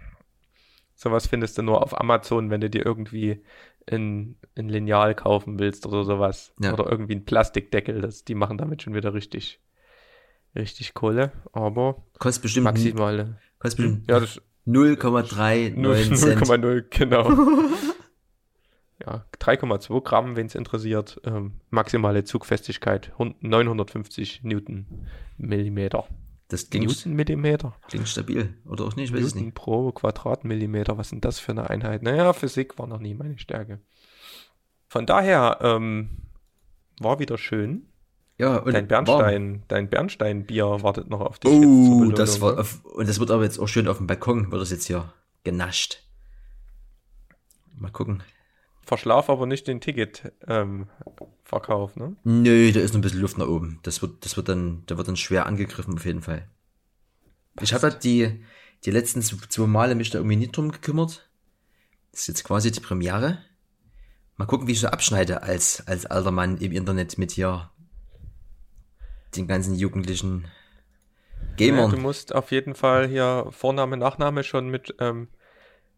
[1.05, 3.43] Sowas findest du nur auf Amazon, wenn du dir irgendwie
[3.91, 6.55] ein, ein Lineal kaufen willst oder sowas.
[6.59, 6.73] Ja.
[6.73, 8.01] Oder irgendwie ein Plastikdeckel.
[8.01, 9.61] Das, die machen damit schon wieder richtig,
[10.55, 11.33] richtig Kohle.
[11.53, 13.39] Aber Kostet bestimmt, maximale.
[13.59, 16.41] kostet bestimmt Ja, das 0,39 Cent.
[16.43, 17.31] 0,0, genau.
[19.07, 21.21] ja, 3,2 Gramm, wenn es interessiert.
[21.25, 24.87] Ähm, maximale Zugfestigkeit 100 950 Newton
[25.37, 26.07] Millimeter.
[26.49, 27.75] Das klingt, Newton Millimeter?
[27.89, 28.55] klingt stabil.
[28.67, 29.55] Oder auch nicht, ich weiß Newton nicht.
[29.55, 30.97] pro Quadratmillimeter.
[30.99, 32.03] Was sind das für eine Einheit?
[32.03, 33.81] Naja, Physik war noch nie meine Stärke.
[34.89, 36.11] Von daher ähm,
[37.01, 37.87] war wieder schön.
[38.37, 39.05] Ja, und Dein warm.
[39.05, 41.51] Bernstein, dein Bernsteinbier wartet noch auf dich.
[41.53, 42.61] Oh, das war, ne?
[42.61, 45.13] auf, und das wird aber jetzt auch schön auf dem Balkon, wird das jetzt hier
[45.45, 46.03] genascht.
[47.77, 48.23] Mal gucken.
[48.83, 50.89] Verschlaf aber nicht den Ticketverkauf, ähm,
[51.45, 52.17] Verkauf, ne?
[52.25, 53.79] Nö, da ist noch ein bisschen Luft nach oben.
[53.83, 56.49] Das wird, das wird dann, da wird dann schwer angegriffen auf jeden Fall.
[57.61, 58.45] Ich habe halt die,
[58.85, 61.29] die letzten zwei Male mich da irgendwie nicht drum gekümmert.
[62.11, 63.39] Das ist jetzt quasi die Premiere.
[64.37, 67.71] Mal gucken, wie ich so abschneide als, als alter Mann im Internet mit hier
[69.37, 70.45] den ganzen jugendlichen
[71.59, 71.91] Ja, Gamern.
[71.91, 75.29] du musst auf jeden Fall hier Vorname, Nachname schon mit ähm,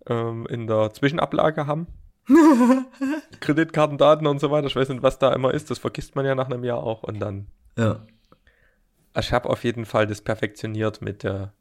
[0.07, 1.87] ähm, in der Zwischenablage haben.
[3.41, 4.66] Kreditkartendaten und so weiter.
[4.66, 5.70] Ich weiß nicht, was da immer ist.
[5.70, 7.03] Das vergisst man ja nach einem Jahr auch.
[7.03, 7.47] Und dann.
[7.78, 8.05] ja.
[9.18, 11.55] Ich habe auf jeden Fall das perfektioniert mit der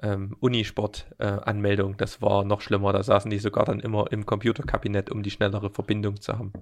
[0.00, 1.96] ähm, Unisport-Anmeldung.
[1.96, 2.92] das war noch schlimmer.
[2.92, 6.52] Da saßen die sogar dann immer im Computerkabinett, um die schnellere Verbindung zu haben.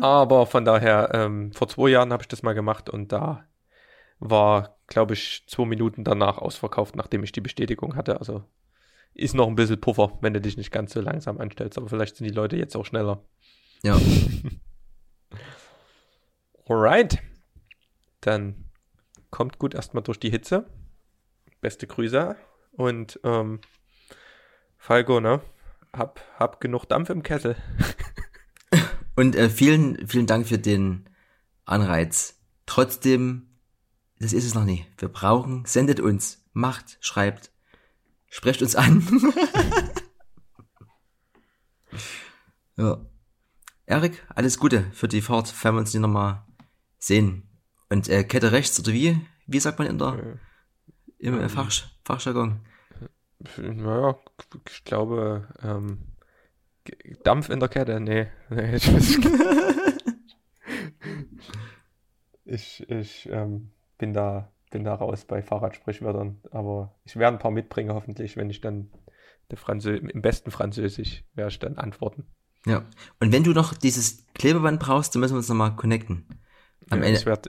[0.00, 3.46] Aber von daher, ähm, vor zwei Jahren habe ich das mal gemacht und da
[4.18, 8.18] war, glaube ich, zwei Minuten danach ausverkauft, nachdem ich die Bestätigung hatte.
[8.18, 8.44] Also
[9.14, 11.76] ist noch ein bisschen Puffer, wenn du dich nicht ganz so langsam anstellst.
[11.76, 13.22] Aber vielleicht sind die Leute jetzt auch schneller.
[13.82, 13.96] Ja.
[16.68, 17.18] Alright.
[18.20, 18.70] Dann
[19.30, 20.66] kommt gut erstmal durch die Hitze.
[21.60, 22.36] Beste Grüße.
[22.72, 23.60] Und ähm,
[24.78, 25.40] Falco, ne?
[25.92, 27.56] Hab, hab genug Dampf im Kessel.
[29.14, 31.08] Und äh, vielen, vielen Dank für den
[31.64, 32.40] Anreiz.
[32.66, 33.58] Trotzdem,
[34.18, 34.86] das ist es noch nie.
[34.98, 37.50] Wir brauchen, sendet uns, macht, schreibt,
[38.28, 39.06] sprecht uns an.
[42.76, 43.04] ja.
[43.84, 46.46] Erik, alles Gute für die Fahrt, wenn wir uns die nochmal
[46.98, 47.50] sehen.
[47.90, 49.20] Und äh, Kette rechts oder wie?
[49.46, 50.38] Wie sagt man in der
[51.18, 51.70] im äh, Fach,
[52.04, 52.60] Fachjargon?
[53.58, 54.18] Naja,
[54.70, 56.11] ich glaube, ähm,
[57.24, 58.26] Dampf in der Kette, nee.
[58.50, 59.18] nee ich weiß
[62.44, 67.50] ich ich ähm, bin da bin da raus bei Fahrradsprichwörtern, aber ich werde ein paar
[67.50, 68.90] mitbringen hoffentlich, wenn ich dann
[69.50, 72.26] der Franzö im besten Französisch werde ich dann antworten.
[72.66, 72.84] Ja.
[73.20, 76.26] Und wenn du noch dieses Klebeband brauchst, dann müssen wir uns nochmal connecten.
[76.90, 77.18] Am Ja, Ende.
[77.20, 77.48] Ich werde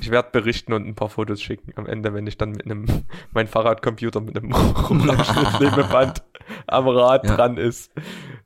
[0.00, 2.86] ich werd berichten und ein paar Fotos schicken am Ende, wenn ich dann mit einem,
[3.32, 4.50] mein Fahrradcomputer mit einem
[5.58, 6.22] Klebeband
[6.66, 7.36] am Rad Ja.
[7.36, 7.90] dran ist.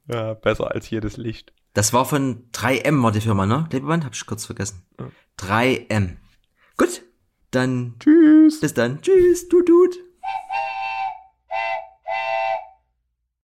[0.07, 1.53] Ja, besser als jedes Licht.
[1.75, 3.67] Das war von 3M war die Firma, ne?
[3.71, 4.05] Klebeband?
[4.05, 4.85] Hab ich kurz vergessen.
[5.39, 6.17] 3M.
[6.77, 7.03] Gut,
[7.51, 8.61] dann Tschüss.
[8.61, 9.01] bis dann.
[9.03, 9.97] Tschüss, tut tut.